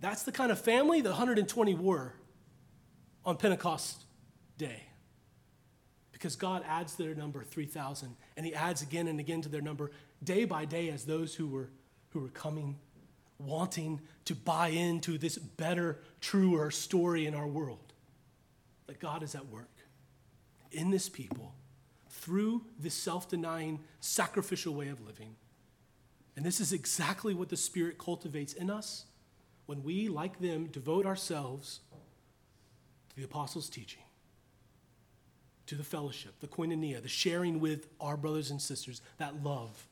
That's 0.01 0.23
the 0.23 0.33
kind 0.33 0.51
of 0.53 0.61
family 0.61 1.01
the 1.01 1.11
120 1.11 1.75
were 1.75 2.15
on 3.25 3.37
Pentecost 3.37 4.05
Day. 4.57 4.83
Because 6.13 6.37
God 6.37 6.65
adds 6.67 6.97
their 6.97 7.15
number 7.15 7.45
3,000, 7.45 8.17
and 8.37 8.47
He 8.47 8.55
adds 8.55 8.83
again 8.83 9.09
and 9.09 9.21
again 9.21 9.43
to 9.43 9.49
their 9.49 9.61
number 9.61 9.91
day 10.23 10.45
by 10.45 10.65
day 10.65 10.89
as 10.89 11.05
those 11.05 11.35
who 11.35 11.47
were, 11.47 11.71
who 12.11 12.21
were 12.21 12.29
coming 12.29 12.79
wanting 13.39 14.01
to 14.25 14.35
buy 14.35 14.69
into 14.69 15.19
this 15.19 15.37
better, 15.39 15.99
truer 16.21 16.71
story 16.71 17.27
in 17.27 17.35
our 17.35 17.47
world. 17.47 17.93
That 18.87 19.01
God 19.01 19.23
is 19.23 19.35
at 19.35 19.49
work 19.49 19.71
in 20.71 20.91
this 20.91 21.09
people 21.09 21.55
through 22.09 22.63
this 22.79 22.95
self 22.95 23.29
denying, 23.29 23.81
sacrificial 24.01 24.75
way 24.75 24.89
of 24.89 25.05
living. 25.05 25.37
And 26.37 26.45
this 26.45 26.61
is 26.61 26.73
exactly 26.73 27.35
what 27.35 27.49
the 27.49 27.57
Spirit 27.57 27.99
cultivates 27.99 28.53
in 28.53 28.71
us 28.71 29.07
when 29.67 29.83
we, 29.83 30.09
like 30.09 30.39
them, 30.39 30.67
devote 30.67 31.07
ourselves 31.07 31.81
to 33.11 33.17
the 33.17 33.25
apostles' 33.25 33.69
teaching, 33.69 34.03
to 35.67 35.75
the 35.75 35.83
fellowship, 35.85 36.39
the 36.41 36.47
koinonia, 36.47 37.03
the 37.03 37.09
sharing 37.09 37.59
with 37.59 37.89
our 38.01 38.17
brothers 38.17 38.51
and 38.51 38.61
sisters, 38.61 39.01
that 39.19 39.43
love. 39.43 39.89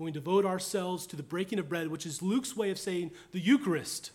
When 0.00 0.06
we 0.06 0.12
devote 0.12 0.46
ourselves 0.46 1.06
to 1.08 1.16
the 1.16 1.22
breaking 1.22 1.58
of 1.58 1.68
bread, 1.68 1.88
which 1.88 2.06
is 2.06 2.22
Luke's 2.22 2.56
way 2.56 2.70
of 2.70 2.78
saying 2.78 3.10
the 3.32 3.38
Eucharist, 3.38 4.12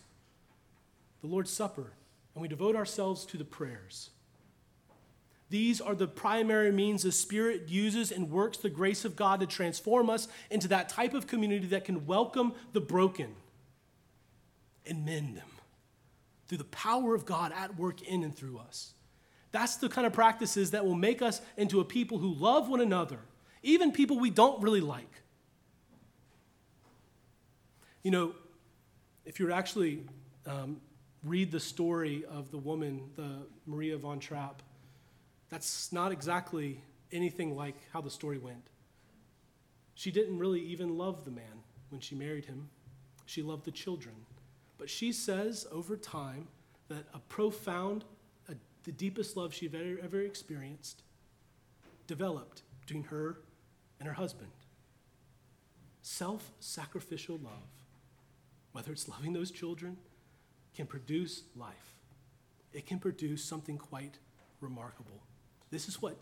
the 1.20 1.28
Lord's 1.28 1.52
Supper, 1.52 1.92
and 2.34 2.42
we 2.42 2.48
devote 2.48 2.74
ourselves 2.74 3.24
to 3.26 3.36
the 3.36 3.44
prayers. 3.44 4.10
These 5.48 5.80
are 5.80 5.94
the 5.94 6.08
primary 6.08 6.72
means 6.72 7.04
the 7.04 7.12
Spirit 7.12 7.68
uses 7.68 8.10
and 8.10 8.32
works 8.32 8.58
the 8.58 8.68
grace 8.68 9.04
of 9.04 9.14
God 9.14 9.38
to 9.38 9.46
transform 9.46 10.10
us 10.10 10.26
into 10.50 10.66
that 10.66 10.88
type 10.88 11.14
of 11.14 11.28
community 11.28 11.68
that 11.68 11.84
can 11.84 12.04
welcome 12.04 12.54
the 12.72 12.80
broken 12.80 13.36
and 14.86 15.04
mend 15.04 15.36
them 15.36 15.50
through 16.48 16.58
the 16.58 16.64
power 16.64 17.14
of 17.14 17.24
God 17.24 17.52
at 17.52 17.78
work 17.78 18.02
in 18.02 18.24
and 18.24 18.34
through 18.34 18.58
us. 18.58 18.94
That's 19.52 19.76
the 19.76 19.88
kind 19.88 20.04
of 20.04 20.12
practices 20.12 20.72
that 20.72 20.84
will 20.84 20.96
make 20.96 21.22
us 21.22 21.40
into 21.56 21.78
a 21.78 21.84
people 21.84 22.18
who 22.18 22.34
love 22.34 22.68
one 22.68 22.80
another, 22.80 23.20
even 23.62 23.92
people 23.92 24.18
we 24.18 24.30
don't 24.30 24.60
really 24.60 24.80
like. 24.80 25.22
You 28.06 28.12
know, 28.12 28.34
if 29.24 29.40
you 29.40 29.46
were 29.46 29.52
actually 29.52 30.04
um, 30.46 30.80
read 31.24 31.50
the 31.50 31.58
story 31.58 32.24
of 32.30 32.52
the 32.52 32.56
woman, 32.56 33.10
the 33.16 33.48
Maria 33.66 33.98
von 33.98 34.20
Trapp, 34.20 34.62
that's 35.48 35.92
not 35.92 36.12
exactly 36.12 36.80
anything 37.10 37.56
like 37.56 37.74
how 37.92 38.00
the 38.00 38.08
story 38.08 38.38
went. 38.38 38.62
She 39.96 40.12
didn't 40.12 40.38
really 40.38 40.60
even 40.60 40.96
love 40.96 41.24
the 41.24 41.32
man 41.32 41.64
when 41.88 42.00
she 42.00 42.14
married 42.14 42.44
him. 42.44 42.68
She 43.24 43.42
loved 43.42 43.64
the 43.64 43.72
children. 43.72 44.14
But 44.78 44.88
she 44.88 45.10
says 45.10 45.66
over 45.72 45.96
time 45.96 46.46
that 46.86 47.06
a 47.12 47.18
profound, 47.18 48.04
a, 48.48 48.54
the 48.84 48.92
deepest 48.92 49.36
love 49.36 49.52
she'd 49.52 49.74
ever, 49.74 49.98
ever 50.00 50.20
experienced 50.20 51.02
developed 52.06 52.62
between 52.82 53.02
her 53.02 53.40
and 53.98 54.06
her 54.06 54.14
husband. 54.14 54.52
Self 56.02 56.52
sacrificial 56.60 57.40
love, 57.42 57.66
whether 58.76 58.92
it's 58.92 59.08
loving 59.08 59.32
those 59.32 59.50
children 59.50 59.96
can 60.74 60.86
produce 60.86 61.44
life. 61.56 61.94
It 62.74 62.84
can 62.84 62.98
produce 62.98 63.42
something 63.42 63.78
quite 63.78 64.18
remarkable. 64.60 65.22
This 65.70 65.88
is 65.88 66.02
what, 66.02 66.14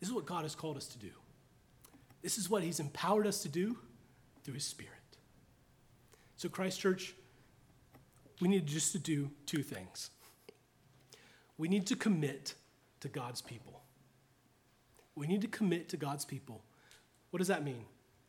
this 0.00 0.08
is 0.08 0.14
what 0.14 0.24
God 0.24 0.44
has 0.44 0.54
called 0.54 0.78
us 0.78 0.86
to 0.86 0.98
do. 0.98 1.10
This 2.22 2.38
is 2.38 2.48
what 2.48 2.62
He's 2.62 2.80
empowered 2.80 3.26
us 3.26 3.42
to 3.42 3.50
do 3.50 3.76
through 4.44 4.54
His 4.54 4.64
Spirit. 4.64 4.94
So, 6.38 6.48
Christ 6.48 6.80
Church, 6.80 7.14
we 8.40 8.48
need 8.48 8.66
just 8.66 8.92
to 8.92 8.98
do 8.98 9.30
two 9.44 9.62
things. 9.62 10.08
We 11.58 11.68
need 11.68 11.86
to 11.88 11.96
commit 11.96 12.54
to 13.00 13.08
God's 13.08 13.42
people. 13.42 13.82
We 15.14 15.26
need 15.26 15.42
to 15.42 15.48
commit 15.48 15.90
to 15.90 15.98
God's 15.98 16.24
people. 16.24 16.62
What 17.28 17.40
does 17.40 17.48
that 17.48 17.62
mean? 17.62 17.84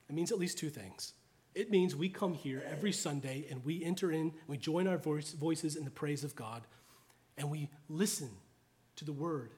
It 0.09 0.13
means 0.13 0.33
at 0.33 0.39
least 0.39 0.57
two 0.57 0.69
things. 0.69 1.13
It 1.59 1.69
means 1.69 1.93
we 1.93 2.07
come 2.07 2.35
here 2.35 2.63
every 2.71 2.93
Sunday 2.93 3.45
and 3.51 3.65
we 3.65 3.83
enter 3.83 4.13
in, 4.13 4.31
we 4.47 4.55
join 4.55 4.87
our 4.87 4.97
voice, 4.97 5.33
voices 5.33 5.75
in 5.75 5.83
the 5.83 5.91
praise 5.91 6.23
of 6.23 6.33
God, 6.33 6.61
and 7.37 7.51
we 7.51 7.67
listen 7.89 8.29
to 8.95 9.03
the 9.03 9.11
word. 9.11 9.51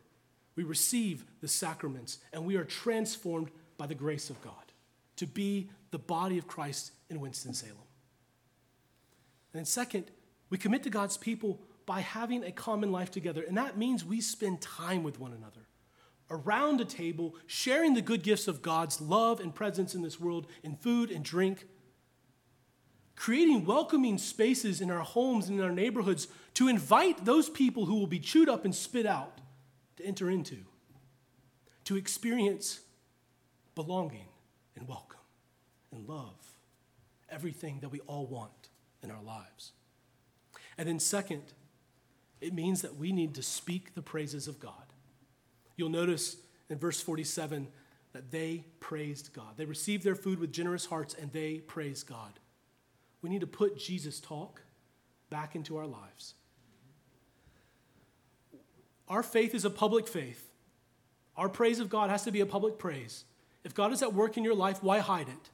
We 0.55 0.63
receive 0.63 1.23
the 1.41 1.47
sacraments, 1.47 2.17
and 2.33 2.43
we 2.43 2.55
are 2.55 2.63
transformed 2.63 3.51
by 3.77 3.85
the 3.85 3.93
grace 3.93 4.31
of 4.31 4.41
God 4.41 4.55
to 5.17 5.27
be 5.27 5.69
the 5.91 5.99
body 5.99 6.39
of 6.39 6.47
Christ 6.47 6.91
in 7.11 7.19
Winston-Salem. 7.19 7.77
And 9.53 9.67
second, 9.67 10.05
we 10.49 10.57
commit 10.57 10.81
to 10.83 10.89
God's 10.89 11.17
people 11.17 11.61
by 11.85 11.99
having 11.99 12.43
a 12.43 12.51
common 12.51 12.91
life 12.91 13.11
together, 13.11 13.43
and 13.47 13.55
that 13.57 13.77
means 13.77 14.03
we 14.03 14.21
spend 14.21 14.59
time 14.59 15.03
with 15.03 15.19
one 15.19 15.33
another 15.33 15.67
around 16.31 16.81
a 16.81 16.85
table, 16.85 17.35
sharing 17.45 17.93
the 17.93 18.01
good 18.01 18.23
gifts 18.23 18.47
of 18.47 18.63
God's 18.63 18.99
love 19.01 19.39
and 19.39 19.53
presence 19.53 19.93
in 19.93 20.01
this 20.01 20.19
world 20.19 20.47
in 20.63 20.75
food 20.75 21.11
and 21.11 21.23
drink, 21.23 21.67
creating 23.21 23.65
welcoming 23.65 24.17
spaces 24.17 24.81
in 24.81 24.89
our 24.89 25.03
homes 25.03 25.47
and 25.47 25.59
in 25.59 25.63
our 25.63 25.71
neighborhoods 25.71 26.27
to 26.55 26.67
invite 26.67 27.23
those 27.23 27.49
people 27.49 27.85
who 27.85 27.93
will 27.93 28.07
be 28.07 28.17
chewed 28.17 28.49
up 28.49 28.65
and 28.65 28.73
spit 28.73 29.05
out 29.05 29.37
to 29.95 30.03
enter 30.03 30.27
into, 30.27 30.57
to 31.83 31.95
experience 31.95 32.79
belonging 33.75 34.25
and 34.75 34.87
welcome 34.87 35.19
and 35.91 36.09
love, 36.09 36.33
everything 37.29 37.77
that 37.81 37.89
we 37.89 37.99
all 38.07 38.25
want 38.25 38.69
in 39.03 39.11
our 39.11 39.21
lives. 39.21 39.73
And 40.75 40.89
then, 40.89 40.97
second, 40.97 41.43
it 42.41 42.55
means 42.55 42.81
that 42.81 42.95
we 42.95 43.11
need 43.11 43.35
to 43.35 43.43
speak 43.43 43.93
the 43.93 44.01
praises 44.01 44.47
of 44.47 44.59
God. 44.59 44.73
You'll 45.75 45.89
notice 45.89 46.37
in 46.71 46.79
verse 46.79 46.99
47 46.99 47.67
that 48.13 48.31
they 48.31 48.65
praised 48.79 49.31
God. 49.31 49.57
They 49.57 49.65
received 49.65 50.03
their 50.03 50.15
food 50.15 50.39
with 50.39 50.51
generous 50.51 50.87
hearts 50.87 51.13
and 51.13 51.31
they 51.31 51.59
praised 51.59 52.07
God. 52.07 52.39
We 53.21 53.29
need 53.29 53.41
to 53.41 53.47
put 53.47 53.77
Jesus' 53.77 54.19
talk 54.19 54.61
back 55.29 55.55
into 55.55 55.77
our 55.77 55.85
lives. 55.85 56.33
Our 59.07 59.23
faith 59.23 59.53
is 59.53 59.65
a 59.65 59.69
public 59.69 60.07
faith. 60.07 60.49
Our 61.35 61.49
praise 61.49 61.79
of 61.79 61.89
God 61.89 62.09
has 62.09 62.23
to 62.23 62.31
be 62.31 62.41
a 62.41 62.45
public 62.45 62.77
praise. 62.77 63.25
If 63.63 63.73
God 63.75 63.91
is 63.91 64.01
at 64.01 64.13
work 64.13 64.37
in 64.37 64.43
your 64.43 64.55
life, 64.55 64.81
why 64.81 64.99
hide 64.99 65.27
it? 65.27 65.49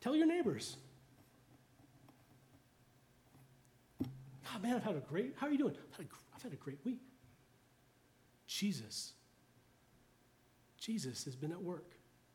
Tell 0.00 0.14
your 0.14 0.26
neighbors. 0.26 0.76
God, 4.00 4.62
man, 4.62 4.76
I've 4.76 4.84
had 4.84 4.96
a 4.96 5.00
great, 5.00 5.34
how 5.38 5.46
are 5.46 5.50
you 5.50 5.58
doing? 5.58 5.74
I've 5.90 5.96
had 5.96 6.06
a, 6.06 6.08
I've 6.36 6.42
had 6.42 6.52
a 6.52 6.56
great 6.56 6.78
week. 6.84 7.00
Jesus. 8.46 9.12
Jesus 10.78 11.24
has 11.24 11.34
been 11.34 11.52
at 11.52 11.62
work. 11.62 11.92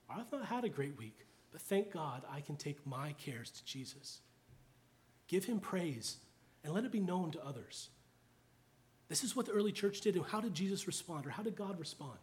I've 0.10 0.32
not 0.32 0.46
had 0.46 0.64
a 0.64 0.70
great 0.70 0.98
week. 0.98 1.26
But 1.54 1.62
thank 1.62 1.92
God 1.92 2.24
I 2.30 2.42
can 2.42 2.58
take 2.58 2.86
my 2.86 3.14
cares 3.14 3.52
to 3.52 3.64
Jesus. 3.64 4.20
Give 5.28 5.46
him 5.46 5.60
praise 5.60 6.18
and 6.64 6.74
let 6.74 6.84
it 6.84 6.92
be 6.92 7.00
known 7.00 7.32
to 7.32 7.46
others. 7.46 7.90
This 9.08 9.24
is 9.24 9.36
what 9.36 9.46
the 9.46 9.52
early 9.52 9.72
church 9.72 10.02
did. 10.02 10.16
And 10.16 10.26
how 10.26 10.42
did 10.42 10.56
Jesus 10.56 10.88
respond, 10.88 11.28
or 11.28 11.30
how 11.30 11.44
did 11.44 11.56
God 11.56 11.80
respond? 11.80 12.18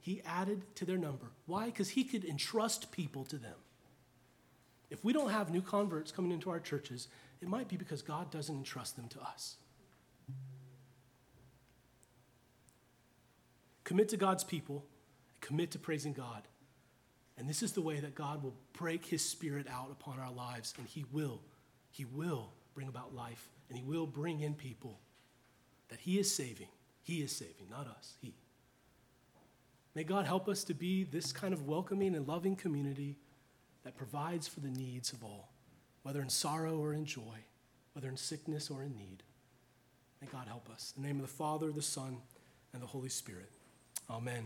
He 0.00 0.20
added 0.26 0.62
to 0.76 0.84
their 0.84 0.98
number. 0.98 1.26
Why? 1.46 1.66
Because 1.66 1.90
he 1.90 2.02
could 2.02 2.24
entrust 2.24 2.90
people 2.90 3.24
to 3.26 3.38
them. 3.38 3.54
If 4.90 5.04
we 5.04 5.12
don't 5.12 5.30
have 5.30 5.50
new 5.50 5.62
converts 5.62 6.10
coming 6.10 6.32
into 6.32 6.50
our 6.50 6.60
churches, 6.60 7.08
it 7.40 7.48
might 7.48 7.68
be 7.68 7.76
because 7.76 8.02
God 8.02 8.30
doesn't 8.30 8.54
entrust 8.54 8.96
them 8.96 9.08
to 9.08 9.20
us. 9.20 9.56
Commit 13.84 14.08
to 14.08 14.16
God's 14.16 14.42
people, 14.42 14.84
commit 15.40 15.70
to 15.72 15.78
praising 15.78 16.12
God. 16.12 16.42
And 17.38 17.48
this 17.48 17.62
is 17.62 17.72
the 17.72 17.82
way 17.82 18.00
that 18.00 18.14
God 18.14 18.42
will 18.42 18.54
break 18.72 19.04
his 19.04 19.24
spirit 19.24 19.66
out 19.70 19.90
upon 19.90 20.18
our 20.18 20.32
lives, 20.32 20.72
and 20.78 20.86
he 20.86 21.04
will, 21.12 21.40
he 21.90 22.04
will 22.04 22.50
bring 22.74 22.88
about 22.88 23.14
life, 23.14 23.48
and 23.68 23.76
he 23.76 23.84
will 23.84 24.06
bring 24.06 24.40
in 24.40 24.54
people 24.54 24.98
that 25.88 26.00
he 26.00 26.18
is 26.18 26.32
saving. 26.32 26.68
He 27.02 27.22
is 27.22 27.30
saving, 27.30 27.68
not 27.70 27.86
us, 27.86 28.14
he. 28.20 28.34
May 29.94 30.04
God 30.04 30.26
help 30.26 30.48
us 30.48 30.64
to 30.64 30.74
be 30.74 31.04
this 31.04 31.32
kind 31.32 31.54
of 31.54 31.66
welcoming 31.66 32.14
and 32.14 32.26
loving 32.26 32.56
community 32.56 33.16
that 33.84 33.96
provides 33.96 34.48
for 34.48 34.60
the 34.60 34.68
needs 34.68 35.12
of 35.12 35.22
all, 35.22 35.48
whether 36.02 36.20
in 36.20 36.28
sorrow 36.28 36.78
or 36.78 36.92
in 36.92 37.06
joy, 37.06 37.44
whether 37.92 38.08
in 38.08 38.16
sickness 38.16 38.68
or 38.70 38.82
in 38.82 38.96
need. 38.96 39.22
May 40.20 40.28
God 40.32 40.48
help 40.48 40.68
us. 40.70 40.92
In 40.96 41.02
the 41.02 41.08
name 41.08 41.16
of 41.16 41.22
the 41.22 41.32
Father, 41.32 41.70
the 41.70 41.82
Son, 41.82 42.18
and 42.72 42.82
the 42.82 42.86
Holy 42.86 43.08
Spirit. 43.08 43.50
Amen. 44.10 44.44